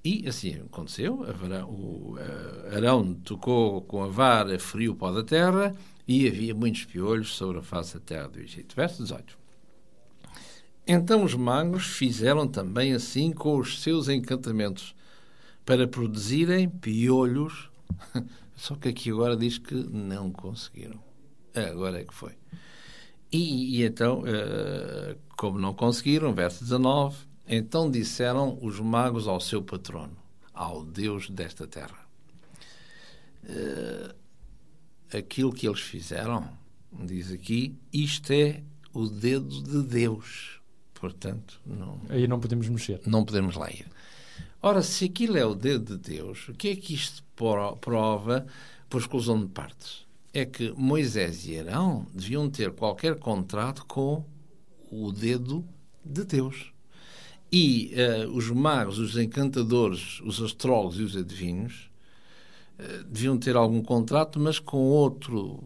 E 0.02 0.26
assim 0.26 0.54
aconteceu. 0.54 1.26
O 1.68 2.16
eh, 2.18 2.76
Arão 2.76 3.12
tocou 3.14 3.82
com 3.82 4.02
a 4.02 4.08
vara, 4.08 4.58
feriu 4.58 4.92
o 4.92 4.96
pó 4.96 5.12
da 5.12 5.22
terra 5.22 5.74
e 6.10 6.26
havia 6.26 6.52
muitos 6.52 6.84
piolhos 6.84 7.36
sobre 7.36 7.58
a 7.58 7.62
face 7.62 7.94
da 7.94 8.00
terra 8.00 8.26
do 8.26 8.40
Egito. 8.40 8.74
Verso 8.74 9.00
18. 9.00 9.38
Então 10.84 11.22
os 11.22 11.36
magos 11.36 11.86
fizeram 11.86 12.48
também 12.48 12.92
assim 12.92 13.30
com 13.30 13.56
os 13.56 13.80
seus 13.80 14.08
encantamentos 14.08 14.92
para 15.64 15.86
produzirem 15.86 16.68
piolhos. 16.68 17.70
Só 18.56 18.74
que 18.74 18.88
aqui 18.88 19.10
agora 19.10 19.36
diz 19.36 19.56
que 19.56 19.72
não 19.72 20.32
conseguiram. 20.32 21.00
Agora 21.54 22.00
é 22.00 22.04
que 22.04 22.12
foi. 22.12 22.32
E, 23.30 23.78
e 23.78 23.84
então, 23.84 24.22
uh, 24.22 25.16
como 25.36 25.60
não 25.60 25.72
conseguiram, 25.72 26.34
verso 26.34 26.64
19, 26.64 27.18
então 27.46 27.88
disseram 27.88 28.58
os 28.60 28.80
magos 28.80 29.28
ao 29.28 29.40
seu 29.40 29.62
patrono, 29.62 30.16
ao 30.52 30.84
Deus 30.84 31.30
desta 31.30 31.68
terra. 31.68 32.04
Uh, 33.44 34.19
aquilo 35.18 35.52
que 35.52 35.66
eles 35.66 35.80
fizeram, 35.80 36.48
diz 36.92 37.30
aqui, 37.30 37.74
isto 37.92 38.32
é 38.32 38.62
o 38.92 39.06
dedo 39.06 39.62
de 39.62 39.82
Deus. 39.82 40.60
Portanto, 40.94 41.60
não, 41.64 42.00
aí 42.08 42.28
não 42.28 42.38
podemos 42.38 42.68
mexer. 42.68 43.00
Não 43.06 43.24
podemos 43.24 43.56
lá 43.56 43.70
ir. 43.70 43.86
Ora, 44.62 44.82
se 44.82 45.06
aquilo 45.06 45.38
é 45.38 45.44
o 45.44 45.54
dedo 45.54 45.96
de 45.96 46.16
Deus, 46.16 46.48
o 46.48 46.52
que 46.52 46.68
é 46.68 46.76
que 46.76 46.92
isto 46.94 47.22
prova 47.80 48.46
por 48.88 49.00
exclusão 49.00 49.40
de 49.40 49.48
partes? 49.48 50.04
é 50.32 50.44
que 50.44 50.72
Moisés 50.76 51.46
e 51.46 51.58
Arão 51.58 52.06
deviam 52.14 52.48
ter 52.48 52.70
qualquer 52.72 53.16
contrato 53.16 53.84
com 53.86 54.24
o 54.90 55.12
dedo 55.12 55.64
de 56.04 56.24
Deus. 56.24 56.72
E 57.52 57.92
uh, 57.94 58.30
os 58.30 58.48
magos, 58.48 58.98
os 58.98 59.16
encantadores, 59.16 60.20
os 60.20 60.40
astrólogos 60.40 61.00
e 61.00 61.02
os 61.02 61.16
adivinhos 61.16 61.89
deviam 63.08 63.38
ter 63.38 63.56
algum 63.56 63.82
contrato, 63.82 64.38
mas 64.38 64.58
com 64.58 64.78
outro, 64.78 65.62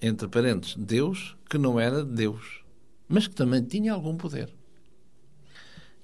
entre 0.00 0.28
parentes, 0.28 0.74
Deus, 0.76 1.36
que 1.48 1.58
não 1.58 1.78
era 1.78 2.04
Deus, 2.04 2.62
mas 3.08 3.26
que 3.26 3.34
também 3.34 3.62
tinha 3.62 3.92
algum 3.92 4.16
poder. 4.16 4.52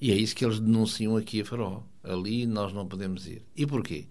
E 0.01 0.11
é 0.11 0.15
isso 0.15 0.35
que 0.35 0.45
eles 0.45 0.61
denunciam 0.61 1.17
aqui 1.17 1.41
a 1.41 1.45
Faraó. 1.45 1.83
Ali 2.03 2.47
nós 2.47 2.73
não 2.73 2.87
podemos 2.87 3.27
ir. 3.27 3.43
E 3.57 3.67
porquê? 3.67 4.07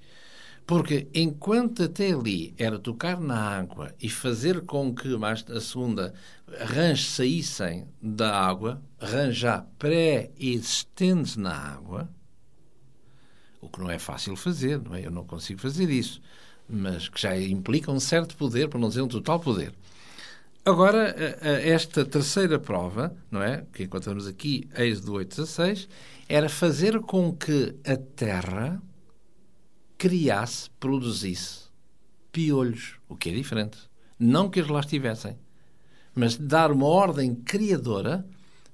Porque 0.66 1.08
enquanto 1.14 1.84
até 1.84 2.12
ali 2.12 2.56
era 2.58 2.80
tocar 2.80 3.20
na 3.20 3.38
água 3.38 3.94
e 4.02 4.10
fazer 4.10 4.62
com 4.62 4.96
que 4.96 5.10
mais 5.16 5.46
a 5.48 5.62
segunda 5.62 6.14
rãs 6.48 7.06
saíssem 7.06 7.88
da 8.02 8.36
água, 8.36 8.82
rãs 8.98 9.38
já 9.38 9.62
pré-existentes 9.78 11.38
na 11.38 11.54
água, 11.54 12.10
o 13.66 13.70
que 13.70 13.80
não 13.80 13.90
é 13.90 14.00
fácil 14.00 14.36
fazer, 14.36 14.82
não 14.82 14.96
é? 14.96 15.06
Eu 15.06 15.12
não 15.12 15.26
consigo 15.26 15.60
fazer 15.60 15.90
isso, 15.90 16.22
mas 16.70 17.10
que 17.10 17.22
já 17.22 17.38
implica 17.38 17.92
um 17.92 18.00
certo 18.00 18.36
poder, 18.38 18.70
para 18.70 18.80
não 18.80 18.90
dizer 18.90 19.02
um 19.02 19.08
total 19.08 19.40
poder. 19.40 19.74
Agora, 20.64 21.16
esta 21.64 22.04
terceira 22.04 22.58
prova, 22.58 23.16
não 23.30 23.42
é? 23.42 23.66
Que 23.72 23.84
encontramos 23.84 24.26
aqui, 24.26 24.68
Êxodo 24.76 25.14
8,16, 25.14 25.88
era 26.28 26.50
fazer 26.50 27.00
com 27.02 27.32
que 27.32 27.76
a 27.86 27.96
terra 27.96 28.82
criasse, 29.98 30.70
produzisse 30.80 31.66
piolhos, 32.32 32.96
o 33.08 33.16
que 33.16 33.30
é 33.30 33.34
diferente. 33.34 33.78
Não 34.18 34.50
que 34.50 34.60
eles 34.60 34.72
lá 34.72 34.80
estivessem, 34.80 35.38
mas 36.16 36.36
dar 36.36 36.72
uma 36.72 36.88
ordem 36.88 37.36
criadora 37.36 38.26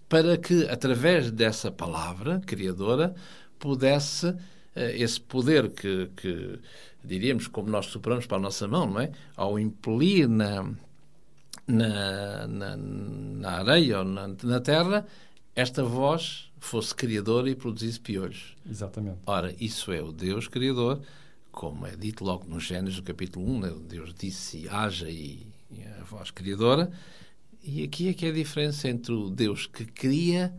para 0.07 0.37
que, 0.37 0.67
através 0.69 1.29
dessa 1.29 1.71
palavra 1.71 2.39
criadora, 2.45 3.13
pudesse 3.59 4.33
esse 4.75 5.19
poder 5.19 5.69
que, 5.71 6.09
que, 6.15 6.59
diríamos, 7.03 7.47
como 7.47 7.69
nós 7.69 7.87
superamos 7.87 8.25
para 8.25 8.37
a 8.37 8.41
nossa 8.41 8.67
mão, 8.67 8.89
não 8.89 9.01
é? 9.01 9.11
Ao 9.35 9.59
impelir 9.59 10.29
na, 10.29 10.63
na, 11.67 12.47
na, 12.47 12.77
na 12.77 13.51
areia 13.51 13.99
ou 13.99 14.05
na, 14.05 14.27
na 14.27 14.59
terra, 14.59 15.05
esta 15.55 15.83
voz 15.83 16.51
fosse 16.59 16.93
criadora 16.95 17.49
e 17.49 17.55
produzisse 17.55 17.99
piolhos. 17.99 18.55
Exatamente. 18.69 19.19
Ora, 19.25 19.53
isso 19.59 19.91
é 19.91 20.01
o 20.01 20.11
Deus 20.11 20.47
criador, 20.47 21.01
como 21.51 21.85
é 21.85 21.95
dito 21.95 22.23
logo 22.23 22.45
no 22.47 22.59
Gênesis, 22.59 22.97
no 22.97 23.03
capítulo 23.03 23.49
1, 23.49 23.59
né? 23.59 23.73
Deus 23.89 24.13
disse 24.13 24.69
haja 24.69 25.09
e, 25.09 25.47
e 25.69 25.83
a 25.99 26.03
voz 26.03 26.31
criadora. 26.31 26.91
E 27.63 27.83
aqui 27.83 28.07
é 28.07 28.13
que 28.13 28.25
é 28.25 28.29
a 28.29 28.33
diferença 28.33 28.87
entre 28.89 29.13
o 29.13 29.29
Deus 29.29 29.67
que 29.67 29.85
cria 29.85 30.53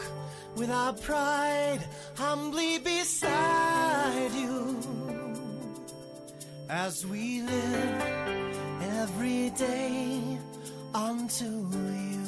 without 0.57 1.01
pride, 1.01 1.81
humbly 2.15 2.79
beside 2.79 4.33
you 4.33 4.77
as 6.69 7.07
we 7.07 7.43
live 7.43 8.03
every 9.01 9.51
day 9.51 10.39
unto 10.95 11.45
you. 11.45 12.27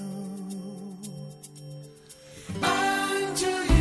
Unto 2.62 3.50
you, 3.72 3.77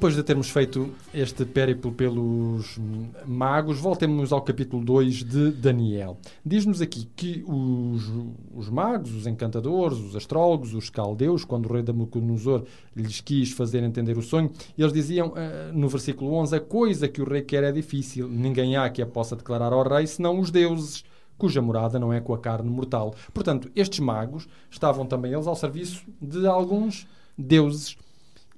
Depois 0.00 0.16
de 0.16 0.22
termos 0.22 0.48
feito 0.48 0.88
este 1.12 1.44
périplo 1.44 1.92
pelos 1.92 2.80
magos, 3.26 3.78
voltemos 3.78 4.32
ao 4.32 4.40
capítulo 4.40 4.82
2 4.82 5.22
de 5.24 5.50
Daniel. 5.50 6.16
Diz-nos 6.42 6.80
aqui 6.80 7.06
que 7.14 7.44
os, 7.46 8.10
os, 8.54 8.70
magos, 8.70 9.14
os 9.14 9.26
encantadores, 9.26 9.98
os 9.98 10.16
astrólogos, 10.16 10.72
os 10.72 10.88
caldeus, 10.88 11.44
quando 11.44 11.66
o 11.66 11.72
rei 11.74 11.82
Nabucodonosor 11.82 12.64
lhes 12.96 13.20
quis 13.20 13.52
fazer 13.52 13.82
entender 13.82 14.16
o 14.16 14.22
sonho, 14.22 14.50
eles 14.78 14.90
diziam 14.90 15.34
eh, 15.36 15.70
no 15.74 15.86
versículo 15.86 16.32
11: 16.32 16.56
A 16.56 16.60
coisa 16.60 17.06
que 17.06 17.20
o 17.20 17.28
rei 17.28 17.42
quer 17.42 17.62
é 17.62 17.70
difícil, 17.70 18.26
ninguém 18.26 18.78
há 18.78 18.88
que 18.88 19.02
a 19.02 19.06
possa 19.06 19.36
declarar 19.36 19.74
ao 19.74 19.86
rei, 19.86 20.06
senão 20.06 20.40
os 20.40 20.50
deuses 20.50 21.04
cuja 21.36 21.60
morada 21.60 21.98
não 21.98 22.10
é 22.10 22.22
com 22.22 22.32
a 22.32 22.38
carne 22.38 22.70
mortal. 22.70 23.14
Portanto, 23.34 23.70
estes 23.76 24.00
magos 24.00 24.48
estavam 24.70 25.04
também 25.04 25.34
eles 25.34 25.46
ao 25.46 25.54
serviço 25.54 26.06
de 26.22 26.46
alguns 26.46 27.06
deuses 27.36 27.98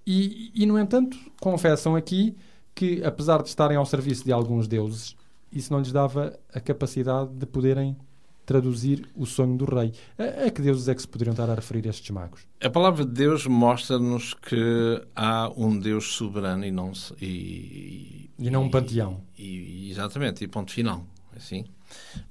e, 0.07 0.51
e, 0.55 0.67
no 0.67 0.79
entanto, 0.79 1.17
confessam 1.41 1.95
aqui 1.95 2.37
que, 2.75 3.05
apesar 3.05 3.43
de 3.43 3.49
estarem 3.49 3.77
ao 3.77 3.87
serviço 3.87 4.25
de 4.25 4.33
alguns 4.33 4.67
deuses, 4.67 5.17
isso 5.53 5.73
não 5.73 5.81
lhes 5.81 5.93
dava 5.93 6.39
a 6.53 6.61
capacidade 6.61 7.31
de 7.35 7.47
poderem 7.47 7.97
traduzir 8.45 9.09
o 9.15 9.25
sonho 9.25 9.57
do 9.57 9.65
rei. 9.65 9.93
A, 10.19 10.47
a, 10.47 10.51
que 10.51 10.61
deuses 10.61 10.89
é 10.89 10.95
que 10.95 11.03
se 11.03 11.09
poderiam 11.09 11.33
estar 11.33 11.49
a 11.49 11.55
referir 11.55 11.87
estes 11.87 12.11
magos? 12.11 12.41
A 12.61 12.69
palavra 12.69 13.05
de 13.05 13.13
Deus 13.13 13.47
mostra-nos 13.47 14.35
que 14.35 15.03
há 15.15 15.51
um 15.57 15.79
Deus 15.79 16.13
soberano 16.15 16.65
e 16.65 16.71
não 16.71 16.93
e, 17.21 18.31
e 18.39 18.51
não 18.51 18.65
um 18.65 18.71
panteão. 18.71 19.23
E, 19.39 19.91
exatamente, 19.91 20.43
e 20.43 20.49
ponto 20.49 20.73
final. 20.73 21.07
Assim. 21.37 21.65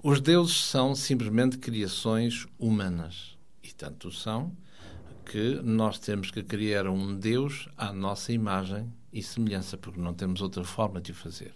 Os 0.03 0.19
deuses 0.19 0.57
são 0.57 0.93
simplesmente 0.93 1.57
criações 1.57 2.45
humanas 2.59 3.37
e 3.63 3.73
tanto 3.73 4.11
são 4.11 4.51
que 5.25 5.61
nós 5.63 5.99
temos 5.99 6.31
que 6.31 6.43
criar 6.43 6.87
um 6.87 7.15
Deus 7.15 7.69
à 7.77 7.93
nossa 7.93 8.31
imagem 8.31 8.91
e 9.13 9.21
semelhança, 9.21 9.77
porque 9.77 9.99
não 9.99 10.13
temos 10.13 10.41
outra 10.41 10.63
forma 10.63 11.01
de 11.01 11.11
o 11.11 11.15
fazer. 11.15 11.53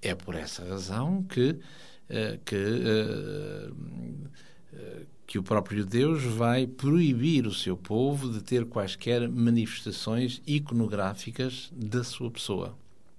É 0.00 0.14
por 0.14 0.34
essa 0.34 0.64
razão 0.64 1.22
que, 1.22 1.50
uh, 1.50 2.38
que, 2.44 2.56
uh, 2.56 3.72
uh, 3.72 5.06
que 5.26 5.38
o 5.38 5.42
próprio 5.42 5.84
Deus 5.84 6.22
vai 6.22 6.66
proibir 6.66 7.46
o 7.46 7.54
seu 7.54 7.76
povo 7.76 8.30
de 8.30 8.42
ter 8.42 8.64
quaisquer 8.66 9.28
manifestações 9.28 10.42
iconográficas 10.46 11.70
da 11.72 12.04
sua 12.04 12.30
pessoa. 12.30 12.76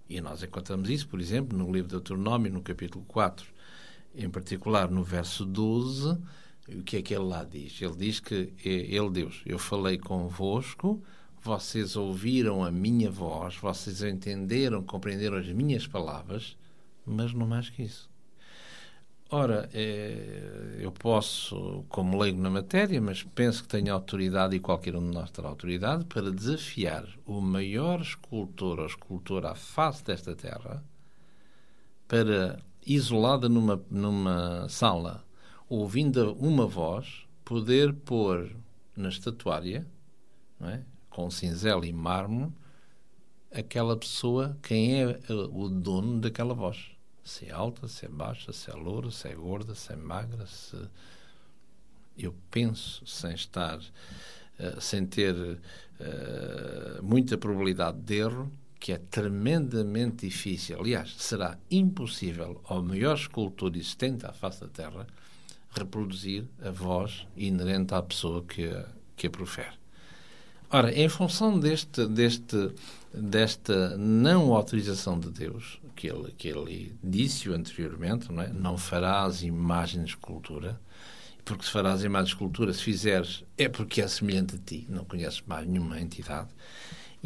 E 0.09 0.21
nós 0.21 0.43
encontramos 0.43 0.89
isso, 0.89 1.07
por 1.07 1.19
exemplo, 1.19 1.57
no 1.57 1.65
livro 1.65 1.87
de 1.87 1.95
Deuteronômio, 1.95 2.51
no 2.51 2.61
capítulo 2.61 3.03
4, 3.07 3.47
em 4.15 4.29
particular 4.29 4.89
no 4.89 5.03
verso 5.03 5.43
12 5.43 6.17
o 6.67 6.83
que 6.83 6.97
é 6.97 7.01
que 7.01 7.13
ele 7.13 7.25
lá 7.25 7.43
diz? 7.43 7.79
Ele 7.81 7.95
diz 7.95 8.19
que 8.19 8.53
é 8.63 8.69
ele, 8.69 9.09
Deus, 9.09 9.41
eu 9.45 9.59
falei 9.59 9.97
convosco, 9.97 11.01
vocês 11.41 11.95
ouviram 11.95 12.63
a 12.63 12.71
minha 12.71 13.11
voz, 13.11 13.55
vocês 13.55 14.01
entenderam, 14.01 14.83
compreenderam 14.83 15.37
as 15.37 15.47
minhas 15.47 15.85
palavras, 15.85 16.57
mas 17.05 17.33
não 17.33 17.45
mais 17.45 17.69
que 17.69 17.83
isso. 17.83 18.09
Ora, 19.29 19.69
é, 19.73 20.77
eu 20.79 20.91
posso, 20.91 21.83
como 21.89 22.17
leigo 22.17 22.39
na 22.39 22.49
matéria, 22.49 23.01
mas 23.01 23.23
penso 23.23 23.63
que 23.63 23.69
tenho 23.69 23.91
autoridade 23.93 24.55
e 24.55 24.59
qualquer 24.59 24.95
um 24.95 25.09
de 25.09 25.13
nós 25.15 25.31
terá 25.31 25.49
autoridade 25.49 26.05
para 26.05 26.31
desafiar 26.31 27.07
o 27.25 27.41
maior 27.41 28.01
escultor 28.01 28.79
ou 28.79 28.85
escultora 28.85 29.51
à 29.51 29.55
face 29.55 30.03
desta 30.03 30.35
terra 30.35 30.83
para, 32.07 32.59
isolada 32.85 33.49
numa, 33.49 33.83
numa 33.89 34.69
sala, 34.69 35.24
ouvindo 35.69 36.33
uma 36.33 36.65
voz, 36.65 37.25
poder 37.43 37.93
pôr 37.93 38.55
na 38.95 39.09
estatuária, 39.09 39.85
é? 40.61 40.81
com 41.09 41.29
cinzel 41.29 41.83
e 41.83 41.91
mármore, 41.91 42.51
aquela 43.51 43.95
pessoa, 43.97 44.57
quem 44.61 45.01
é 45.01 45.19
o 45.29 45.69
dono 45.69 46.19
daquela 46.19 46.53
voz. 46.53 46.91
Se 47.23 47.47
é 47.47 47.51
alta, 47.51 47.87
se 47.87 48.05
é 48.05 48.09
baixa, 48.09 48.53
se 48.53 48.69
é 48.69 48.73
loura, 48.73 49.09
se 49.09 49.27
é 49.27 49.33
gorda, 49.33 49.73
se 49.75 49.91
é 49.93 49.95
magra, 49.95 50.45
se... 50.45 50.77
Eu 52.17 52.33
penso, 52.49 53.05
sem 53.05 53.33
estar, 53.33 53.77
uh, 53.77 54.79
sem 54.79 55.05
ter 55.05 55.35
uh, 55.35 57.03
muita 57.03 57.37
probabilidade 57.37 57.99
de 57.99 58.15
erro, 58.15 58.49
que 58.79 58.93
é 58.93 58.97
tremendamente 58.97 60.27
difícil, 60.27 60.79
aliás, 60.79 61.13
será 61.17 61.57
impossível 61.69 62.61
ao 62.65 62.81
maior 62.81 63.15
escultor 63.15 63.75
existente 63.75 64.25
à 64.25 64.31
face 64.31 64.61
da 64.61 64.67
Terra 64.67 65.07
reproduzir 65.75 66.45
a 66.63 66.69
voz 66.69 67.27
inerente 67.35 67.93
à 67.93 68.01
pessoa 68.01 68.43
que 68.43 68.65
a, 68.65 68.85
que 69.15 69.27
a 69.27 69.29
profere. 69.29 69.75
Ora, 70.69 70.91
em 70.93 71.07
função 71.07 71.59
deste, 71.59 72.05
deste, 72.07 72.71
desta 73.13 73.95
não 73.97 74.53
autorização 74.53 75.19
de 75.19 75.29
Deus, 75.29 75.79
que 75.95 76.07
ele, 76.07 76.33
que 76.37 76.47
ele 76.47 76.95
disse 77.03 77.49
anteriormente, 77.49 78.31
não, 78.31 78.41
é? 78.41 78.49
não 78.49 78.77
farás 78.77 79.43
imagens 79.43 80.05
de 80.05 80.09
escultura, 80.11 80.79
porque 81.43 81.63
se 81.63 81.71
farás 81.71 82.03
imagens 82.03 82.29
de 82.29 82.35
escultura, 82.35 82.73
se 82.73 82.81
fizeres, 82.81 83.43
é 83.57 83.69
porque 83.69 84.01
é 84.01 84.07
semelhante 84.07 84.55
a 84.55 84.57
ti, 84.57 84.85
não 84.89 85.05
conheces 85.05 85.41
mais 85.45 85.67
nenhuma 85.67 86.01
entidade. 86.01 86.49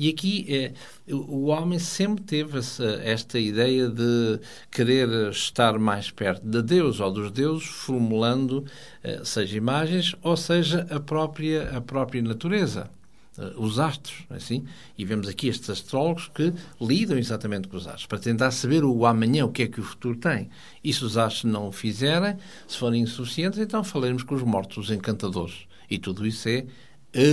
E 0.02 0.08
aqui 0.08 0.46
é, 0.48 0.72
o 1.14 1.48
homem 1.48 1.78
sempre 1.78 2.24
teve 2.24 2.58
esta 3.04 3.38
ideia 3.38 3.90
de 3.90 4.40
querer 4.72 5.30
estar 5.30 5.78
mais 5.78 6.10
perto 6.10 6.42
de 6.42 6.62
Deus 6.62 7.02
ou 7.02 7.12
dos 7.12 7.30
deuses, 7.32 7.68
formulando 7.68 8.64
eh, 9.04 9.20
seja 9.26 9.58
imagens 9.58 10.16
ou 10.24 10.38
seja 10.38 10.88
a 10.90 11.02
própria, 11.02 11.76
a 11.76 11.82
própria 11.82 12.22
natureza 12.22 12.90
eh, 13.38 13.52
os 13.58 13.78
astros, 13.78 14.24
é 14.30 14.36
assim, 14.36 14.64
e 14.98 15.04
vemos 15.04 15.28
aqui 15.28 15.50
estes 15.50 15.70
astrólogos 15.70 16.32
que 16.34 16.54
lidam 16.80 17.18
exatamente 17.18 17.68
com 17.68 17.76
os 17.76 17.86
astros, 17.86 18.06
para 18.06 18.20
tentar 18.20 18.52
saber 18.52 18.86
o 18.86 19.06
amanhã, 19.06 19.44
o 19.44 19.52
que 19.52 19.64
é 19.64 19.68
que 19.68 19.82
o 19.82 19.84
futuro 19.84 20.16
tem. 20.16 20.50
E 20.82 20.94
se 20.94 21.04
os 21.04 21.18
astros 21.18 21.52
não 21.52 21.68
o 21.68 21.74
fizerem, 21.74 22.38
se 22.66 22.78
forem 22.78 23.02
insuficientes, 23.02 23.60
então 23.60 23.84
falaremos 23.84 24.24
com 24.24 24.36
os 24.36 24.44
mortos, 24.44 24.78
os 24.78 24.92
encantadores. 24.92 25.68
E 25.90 26.00
tudo 26.00 26.26
isso 26.26 26.48
é 26.48 26.66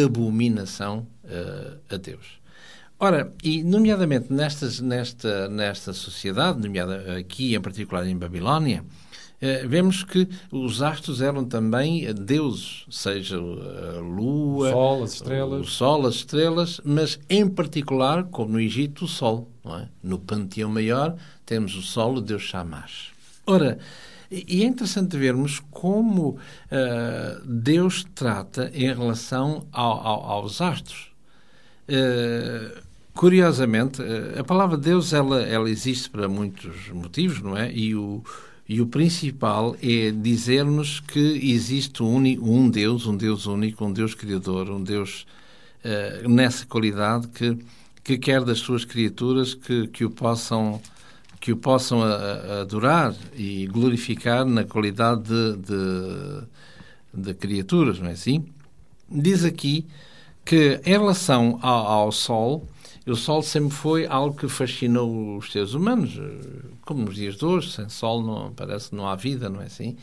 abominação 0.05 1.07
uh, 1.25 1.79
a 1.89 1.97
Deus. 1.97 2.45
Ora, 2.99 3.33
e 3.45 3.63
nomeadamente 3.63 4.33
nestas, 4.33 4.81
nesta, 4.81 5.49
nesta 5.49 5.93
sociedade, 5.93 6.59
nomeada 6.61 7.19
aqui 7.19 7.55
em 7.55 7.61
particular 7.61 8.07
em 8.07 8.17
Babilónia, 8.17 8.83
eh, 9.39 9.67
vemos 9.67 10.03
que 10.03 10.27
os 10.51 10.81
astros 10.81 11.21
eram 11.21 11.45
também 11.45 12.13
deuses, 12.15 12.87
seja 12.89 13.37
a 13.37 14.01
lua, 14.01 14.69
o 14.69 14.73
sol, 14.73 15.05
as 15.05 15.13
estrelas, 15.13 15.61
o 15.61 15.71
sol, 15.71 16.07
as 16.07 16.15
estrelas, 16.15 16.81
mas 16.85 17.21
em 17.29 17.47
particular, 17.47 18.25
como 18.25 18.53
no 18.53 18.61
Egito, 18.61 19.05
o 19.05 19.09
sol. 19.09 19.51
É? 19.67 19.89
No 20.03 20.19
panteão 20.19 20.71
maior 20.71 21.17
temos 21.45 21.75
o 21.77 21.83
sol, 21.83 22.15
o 22.15 22.21
deus 22.21 22.43
Shamash. 22.43 23.13
Ora, 23.47 23.79
e 24.31 24.63
é 24.63 24.67
interessante 24.67 25.19
vermos 25.19 25.61
como 25.71 26.31
uh, 26.31 27.45
Deus 27.45 28.07
trata 28.15 28.71
em 28.75 28.87
relação 28.87 29.67
ao, 29.71 30.01
ao, 30.01 30.25
aos 30.25 30.61
astros. 30.61 31.11
Uh, 31.89 32.86
Curiosamente, 33.17 34.03
eh, 34.03 34.39
a 34.41 34.45
palavra 34.45 34.77
de 34.77 34.83
Deus 34.83 35.15
ela, 35.15 35.41
ela 35.43 35.71
existe 35.71 36.11
para 36.11 36.29
muitos 36.29 36.91
motivos, 36.91 37.41
não 37.41 37.57
é? 37.57 37.73
E 37.73 37.95
o, 37.95 38.23
e 38.69 38.79
o 38.79 38.87
principal 38.87 39.75
é 39.83 40.11
dizer-nos 40.11 41.01
que 41.01 41.19
existe 41.51 42.03
um, 42.03 42.19
um, 42.19 42.69
Deus, 42.69 43.07
um 43.07 43.17
Deus 43.17 43.47
único, 43.47 43.87
um 43.87 43.93
Deus 43.93 44.15
criador, 44.15 44.69
um 44.69 44.83
Deus 44.83 45.27
uh, 45.83 46.29
nessa 46.29 46.67
qualidade 46.67 47.29
que, 47.29 47.57
que 48.05 48.19
quer 48.19 48.45
das 48.45 48.59
suas 48.59 48.85
criaturas 48.85 49.55
que, 49.55 49.87
que 49.89 50.05
o 50.05 50.11
possam 50.11 50.81
que 51.41 51.53
o 51.53 51.57
possam 51.57 52.03
adorar 52.61 53.15
e 53.35 53.67
glorificar 53.67 54.45
na 54.45 54.65
qualidade 54.65 55.23
de, 55.23 55.57
de, 55.59 57.23
de, 57.23 57.35
criaturas, 57.35 58.01
não 58.01 58.09
é 58.09 58.13
assim? 58.13 58.45
Diz 59.09 59.45
aqui 59.45 59.87
que 60.45 60.81
em 60.85 60.91
relação 60.91 61.59
ao, 61.63 61.87
ao 61.87 62.13
Sol, 62.13 62.67
o 63.07 63.15
Sol 63.15 63.41
sempre 63.43 63.71
foi 63.71 64.07
algo 64.07 64.37
que 64.37 64.49
fascinou 64.49 65.37
os 65.37 65.53
seres 65.53 65.75
humanos, 65.75 66.19
como 66.83 67.05
nos 67.05 67.15
dias 67.15 67.37
de 67.37 67.45
hoje, 67.45 67.71
sem 67.71 67.89
Sol 67.89 68.23
não, 68.23 68.53
parece 68.53 68.91
que 68.91 68.97
não 68.97 69.07
há 69.07 69.15
vida, 69.15 69.49
não 69.49 69.63
é 69.63 69.67
assim? 69.67 69.97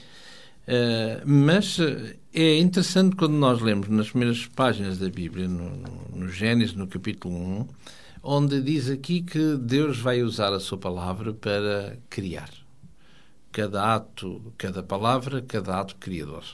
Uh, 0.65 1.19
mas 1.25 1.77
eh, 1.77 2.15
é 2.33 2.57
interessante 2.57 3.17
quando 3.17 3.33
nós 3.33 3.61
lemos 3.61 3.89
nas 3.89 4.09
primeiras 4.09 4.45
páginas 4.45 4.97
da 4.97 5.09
Bíblia, 5.09 5.45
no, 5.45 5.69
no, 5.69 6.07
no 6.15 6.29
Gênesis, 6.29 6.73
no 6.73 6.87
capítulo 6.87 7.35
1, 7.35 7.67
onde 8.23 8.61
diz 8.61 8.89
aqui 8.89 9.21
que 9.21 9.57
Deus 9.57 9.99
vai 9.99 10.23
usar 10.23 10.53
a 10.53 10.61
sua 10.61 10.77
palavra 10.77 11.33
para 11.33 11.97
criar. 12.09 12.49
Cada 13.51 13.93
ato, 13.93 14.53
cada 14.57 14.81
palavra, 14.81 15.41
cada 15.41 15.81
ato 15.81 15.97
criador. 15.97 16.45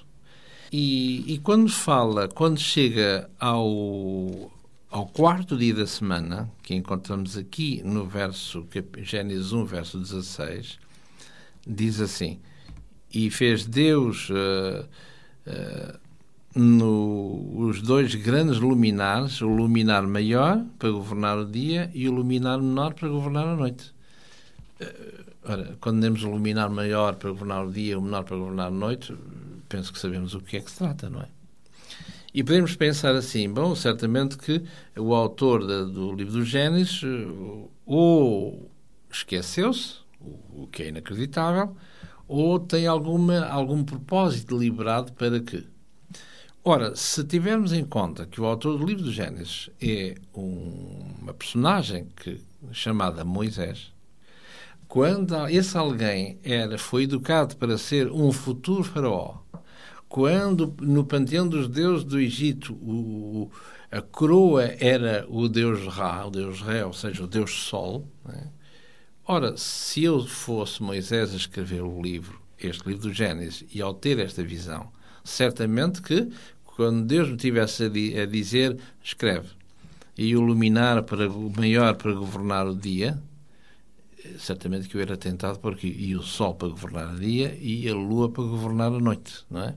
E, 0.72 1.32
e 1.32 1.38
quando 1.38 1.70
fala, 1.70 2.28
quando 2.28 2.60
chega 2.60 3.30
ao, 3.40 4.52
ao 4.90 5.06
quarto 5.06 5.56
dia 5.56 5.74
da 5.74 5.86
semana, 5.86 6.50
que 6.64 6.74
encontramos 6.74 7.38
aqui 7.38 7.82
no 7.84 8.06
verso, 8.06 8.66
Gênesis 8.98 9.52
1, 9.52 9.66
verso 9.66 10.00
16, 10.00 10.80
diz 11.66 12.02
assim: 12.02 12.40
E 13.14 13.30
fez 13.30 13.66
Deus 13.66 14.30
uh, 14.30 14.86
uh, 15.46 16.00
no, 16.60 17.68
os 17.68 17.82
dois 17.82 18.16
grandes 18.16 18.60
luminares, 18.60 19.42
o 19.42 19.48
luminar 19.48 20.08
maior 20.08 20.66
para 20.80 20.90
governar 20.90 21.38
o 21.38 21.46
dia 21.46 21.92
e 21.94 22.10
o 22.10 22.12
luminar 22.12 22.60
menor 22.60 22.94
para 22.94 23.08
governar 23.08 23.48
a 23.48 23.56
noite. 23.56 23.94
Uh, 24.82 25.24
ora, 25.44 25.78
quando 25.80 26.02
temos 26.02 26.24
o 26.24 26.32
luminar 26.32 26.70
maior 26.70 27.16
para 27.16 27.30
governar 27.30 27.68
o 27.68 27.72
dia 27.72 27.94
e 27.94 27.96
o 27.96 28.02
menor 28.02 28.24
para 28.24 28.38
governar 28.38 28.68
a 28.68 28.72
noite, 28.72 29.16
penso 29.68 29.94
que 29.94 30.00
sabemos 30.00 30.34
o 30.34 30.42
que 30.42 30.58
é 30.58 30.62
que 30.62 30.72
se 30.72 30.78
trata, 30.78 31.10
não 31.12 31.22
é? 31.22 31.39
E 32.40 32.44
podemos 32.44 32.74
pensar 32.74 33.16
assim, 33.16 33.52
bom, 33.52 33.76
certamente 33.76 34.38
que 34.38 34.64
o 34.98 35.14
autor 35.14 35.68
da, 35.68 35.84
do 35.84 36.14
livro 36.14 36.32
do 36.32 36.46
Gênesis 36.46 37.02
eh, 37.04 37.68
ou 37.86 38.72
esqueceu-se, 39.12 39.96
o, 40.22 40.66
que 40.66 40.84
é 40.84 40.88
inacreditável, 40.88 41.76
ou 42.30 42.58
tem 42.58 42.88
alguma, 42.88 43.46
algum 43.46 43.84
propósito 43.84 44.58
deliberado 44.58 45.12
para 45.12 45.42
que. 45.42 45.68
Ora, 46.64 46.96
se 46.96 47.26
tivermos 47.26 47.74
em 47.74 47.84
conta 47.84 48.26
que 48.26 48.40
o 48.40 48.46
autor 48.46 48.78
do 48.78 48.86
livro 48.86 49.04
do 49.04 49.12
Gênesis 49.12 49.70
é 49.82 50.16
um, 50.34 51.12
uma 51.22 51.34
personagem 51.34 52.08
que, 52.16 52.42
chamada 52.72 53.26
Moisés, 53.26 53.92
quando 54.88 55.36
esse 55.50 55.78
alguém 55.78 56.40
era, 56.42 56.78
foi 56.78 57.04
educado 57.04 57.58
para 57.58 57.78
ser 57.78 58.10
um 58.10 58.32
futuro 58.32 58.86
faraó, 58.86 59.40
quando 60.10 60.76
no 60.82 61.06
panteão 61.06 61.48
dos 61.48 61.68
deuses 61.68 62.04
do 62.04 62.20
Egito 62.20 62.74
o, 62.74 63.50
a 63.92 64.02
coroa 64.02 64.64
era 64.80 65.26
o 65.30 65.48
deus 65.48 65.86
Ra, 65.86 66.26
o 66.26 66.32
deus 66.32 66.62
Ré, 66.62 66.84
ou 66.84 66.94
seja, 66.94 67.24
o 67.24 67.28
deus 67.28 67.52
Sol, 67.52 68.08
né? 68.26 68.48
ora, 69.26 69.56
se 69.56 70.04
eu 70.04 70.26
fosse 70.26 70.82
Moisés 70.82 71.32
a 71.32 71.38
escrever 71.38 71.84
o 71.84 72.02
livro, 72.02 72.42
este 72.58 72.88
livro 72.88 73.04
do 73.04 73.14
Gênesis, 73.14 73.64
e 73.72 73.82
ao 73.82 73.94
ter 73.94 74.18
esta 74.18 74.44
visão, 74.44 74.92
certamente 75.24 76.02
que 76.02 76.28
quando 76.64 77.06
Deus 77.06 77.30
me 77.30 77.38
tivesse 77.38 77.84
a, 77.84 77.90
di 77.90 78.20
a 78.20 78.26
dizer, 78.26 78.78
escreve, 79.04 79.50
e 80.18 80.36
o 80.36 80.42
luminar 80.42 81.04
para 81.04 81.30
maior 81.30 81.94
para 81.96 82.14
governar 82.14 82.68
o 82.68 82.76
dia, 82.76 83.22
certamente 84.40 84.90
que 84.90 84.98
eu 84.98 85.02
era 85.02 85.16
tentado 85.16 85.60
porque 85.60 85.88
e 85.88 86.16
o 86.16 86.24
sol 86.24 86.56
para 86.56 86.68
governar 86.68 87.14
o 87.14 87.20
dia 87.20 87.56
e 87.62 87.88
a 87.88 87.94
lua 87.94 88.30
para 88.30 88.44
governar 88.44 88.92
a 88.92 89.00
noite, 89.00 89.46
não 89.50 89.62
é? 89.62 89.76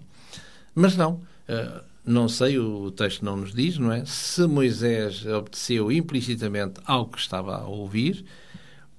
Mas 0.75 0.97
não, 0.97 1.15
uh, 1.15 1.83
não 2.05 2.29
sei, 2.29 2.59
o 2.59 2.91
texto 2.91 3.25
não 3.25 3.37
nos 3.37 3.53
diz, 3.53 3.79
não 3.79 3.93
é? 3.93 4.05
Se 4.05 4.47
Moisés 4.47 5.25
obedeceu 5.27 5.93
implicitamente 5.93 6.81
ao 6.85 7.07
que 7.07 7.19
estava 7.19 7.57
a 7.57 7.67
ouvir, 7.67 8.25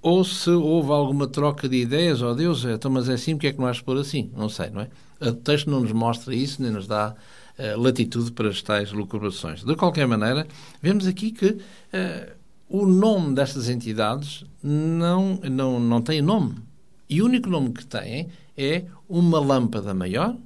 ou 0.00 0.22
se 0.22 0.50
houve 0.50 0.90
alguma 0.90 1.26
troca 1.26 1.68
de 1.68 1.76
ideias, 1.76 2.20
oh, 2.22 2.34
Deus, 2.34 2.64
então, 2.64 2.90
mas 2.90 3.08
é 3.08 3.14
assim, 3.14 3.34
porque 3.34 3.46
é 3.48 3.52
que 3.52 3.58
não 3.58 3.66
has 3.66 3.78
de 3.78 3.84
pôr 3.84 3.96
assim? 3.96 4.30
Não 4.36 4.48
sei, 4.48 4.70
não 4.70 4.82
é? 4.82 4.88
O 5.20 5.32
texto 5.32 5.70
não 5.70 5.80
nos 5.80 5.92
mostra 5.92 6.34
isso, 6.34 6.60
nem 6.60 6.70
nos 6.70 6.86
dá 6.86 7.14
uh, 7.58 7.80
latitude 7.80 8.30
para 8.32 8.48
as 8.48 8.60
tais 8.60 8.92
lucubrações. 8.92 9.64
De 9.64 9.74
qualquer 9.74 10.06
maneira, 10.06 10.46
vemos 10.82 11.06
aqui 11.06 11.30
que 11.30 11.46
uh, 11.46 12.32
o 12.68 12.86
nome 12.86 13.34
destas 13.34 13.68
entidades 13.68 14.44
não, 14.62 15.40
não, 15.50 15.80
não 15.80 16.02
tem 16.02 16.20
nome. 16.20 16.56
E 17.08 17.22
o 17.22 17.26
único 17.26 17.48
nome 17.48 17.72
que 17.72 17.86
têm 17.86 18.28
é 18.56 18.84
uma 19.08 19.38
lâmpada 19.38 19.94
maior, 19.94 20.36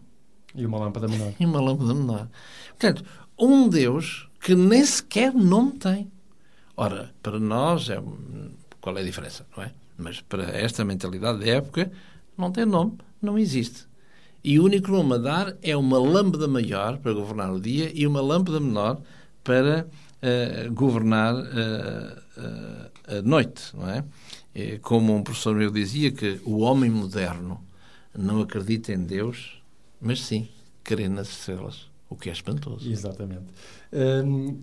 e 0.54 0.66
uma 0.66 0.78
lâmpada 0.78 1.08
menor. 1.08 1.32
E 1.38 1.46
uma 1.46 1.60
lâmpada 1.60 1.94
menor. 1.94 2.28
Portanto, 2.68 3.04
um 3.38 3.68
Deus 3.68 4.28
que 4.40 4.54
nem 4.54 4.84
sequer 4.84 5.32
nome 5.32 5.72
tem. 5.72 6.10
Ora, 6.76 7.12
para 7.22 7.38
nós, 7.38 7.88
é, 7.90 8.02
qual 8.80 8.96
é 8.96 9.00
a 9.00 9.04
diferença, 9.04 9.46
não 9.56 9.64
é? 9.64 9.72
Mas 9.96 10.20
para 10.20 10.44
esta 10.44 10.84
mentalidade 10.84 11.40
da 11.40 11.46
época, 11.46 11.90
não 12.36 12.52
tem 12.52 12.64
nome, 12.64 12.98
não 13.20 13.36
existe. 13.38 13.86
E 14.44 14.58
o 14.58 14.64
único 14.64 14.90
nome 14.90 15.14
a 15.14 15.18
dar 15.18 15.56
é 15.62 15.76
uma 15.76 15.98
lâmpada 15.98 16.46
maior 16.46 16.98
para 16.98 17.12
governar 17.12 17.52
o 17.52 17.60
dia 17.60 17.90
e 17.92 18.06
uma 18.06 18.20
lâmpada 18.20 18.60
menor 18.60 19.00
para 19.42 19.86
uh, 19.86 20.72
governar 20.72 21.34
uh, 21.34 21.40
uh, 22.36 23.18
a 23.18 23.22
noite, 23.22 23.76
não 23.76 23.88
é? 23.90 24.04
Como 24.82 25.14
um 25.14 25.22
professor 25.22 25.54
meu 25.54 25.70
dizia 25.70 26.10
que 26.10 26.40
o 26.44 26.58
homem 26.60 26.90
moderno 26.90 27.64
não 28.16 28.40
acredita 28.40 28.92
em 28.92 29.04
Deus 29.04 29.57
mas 30.00 30.24
sim 30.24 30.48
querer 30.84 31.08
nas 31.08 31.28
estrelas, 31.28 31.90
o 32.08 32.16
que 32.16 32.28
é 32.28 32.32
espantoso. 32.32 32.90
Exatamente. 32.90 33.46
Hum, 33.92 34.58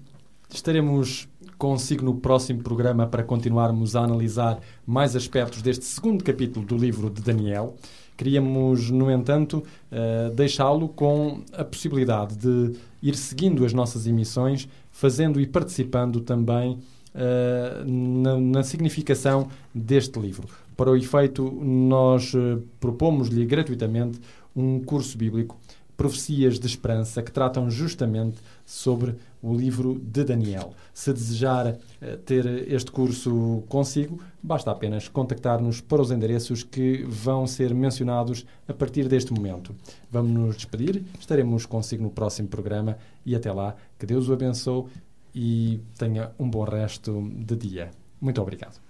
estaremos 0.50 1.28
consigo 1.58 2.04
no 2.04 2.16
próximo 2.16 2.62
programa 2.62 3.08
para 3.08 3.24
continuarmos 3.24 3.96
a 3.96 4.02
analisar 4.02 4.60
mais 4.86 5.16
aspectos 5.16 5.62
deste 5.62 5.86
segundo 5.86 6.24
capítulo 6.24 6.66
do 6.66 6.78
livro 6.78 7.10
de 7.10 7.22
Daniel. 7.22 7.76
Queríamos, 8.18 8.90
no 8.90 9.12
entanto, 9.12 9.64
uh, 9.92 10.34
deixá-lo 10.34 10.88
com 10.88 11.42
a 11.54 11.66
possibilidade 11.66 12.36
de 12.38 12.78
ir 13.04 13.16
seguindo 13.16 13.66
as 13.66 13.74
nossas 13.74 14.08
emissões, 14.08 14.70
fazendo 14.90 15.40
e 15.40 15.46
participando 15.46 16.22
também 16.22 16.80
uh, 17.14 17.86
na, 17.86 18.64
significação 18.64 19.50
deste 19.74 20.18
livro. 20.18 20.48
Para 20.78 20.92
o 20.92 20.96
efeito, 20.96 21.52
nós 21.62 22.34
uh, 22.34 22.64
propomos-lhe 22.80 23.46
gratuitamente 23.46 24.20
um 24.56 24.80
curso 24.80 25.18
bíblico, 25.18 25.58
Profecias 25.98 26.60
de 26.60 26.68
Esperança, 26.68 27.24
que 27.24 27.32
tratam 27.32 27.70
justamente 27.70 28.38
sobre 28.66 29.16
o 29.42 29.56
livro 29.56 29.98
de 29.98 30.24
Daniel. 30.24 30.74
Se 30.94 31.14
desejar 31.14 31.68
uh, 31.68 32.18
ter 32.26 32.46
este 32.70 32.92
curso 32.92 33.64
consigo, 33.70 34.20
basta 34.44 34.72
apenas 34.72 35.08
contactar-nos 35.08 35.80
para 35.80 36.02
os 36.02 36.12
endereços 36.12 36.64
que 36.64 37.04
vão 37.08 37.48
ser 37.48 37.74
mencionados 37.74 38.46
a 38.68 38.74
partir 38.74 39.08
deste 39.08 39.34
momento. 39.34 39.74
Vamos 40.12 40.32
nos 40.32 40.56
despedir, 40.56 41.04
estaremos 41.20 41.66
consigo 41.66 42.04
no 42.04 42.10
próximo 42.10 42.50
programa 42.50 42.98
e 43.26 43.34
até 43.34 43.52
lá, 43.52 43.76
que 43.98 44.06
Deus 44.06 44.28
o 44.28 44.34
abençoe 44.34 44.86
e 45.34 45.80
tenha 45.98 46.32
um 46.38 46.50
bom 46.50 46.64
resto 46.64 47.30
de 47.36 47.56
dia. 47.56 47.92
Muito 48.20 48.42
obrigado. 48.42 48.82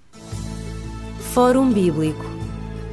Fórum 1.19 1.71
Bíblico 1.71 2.44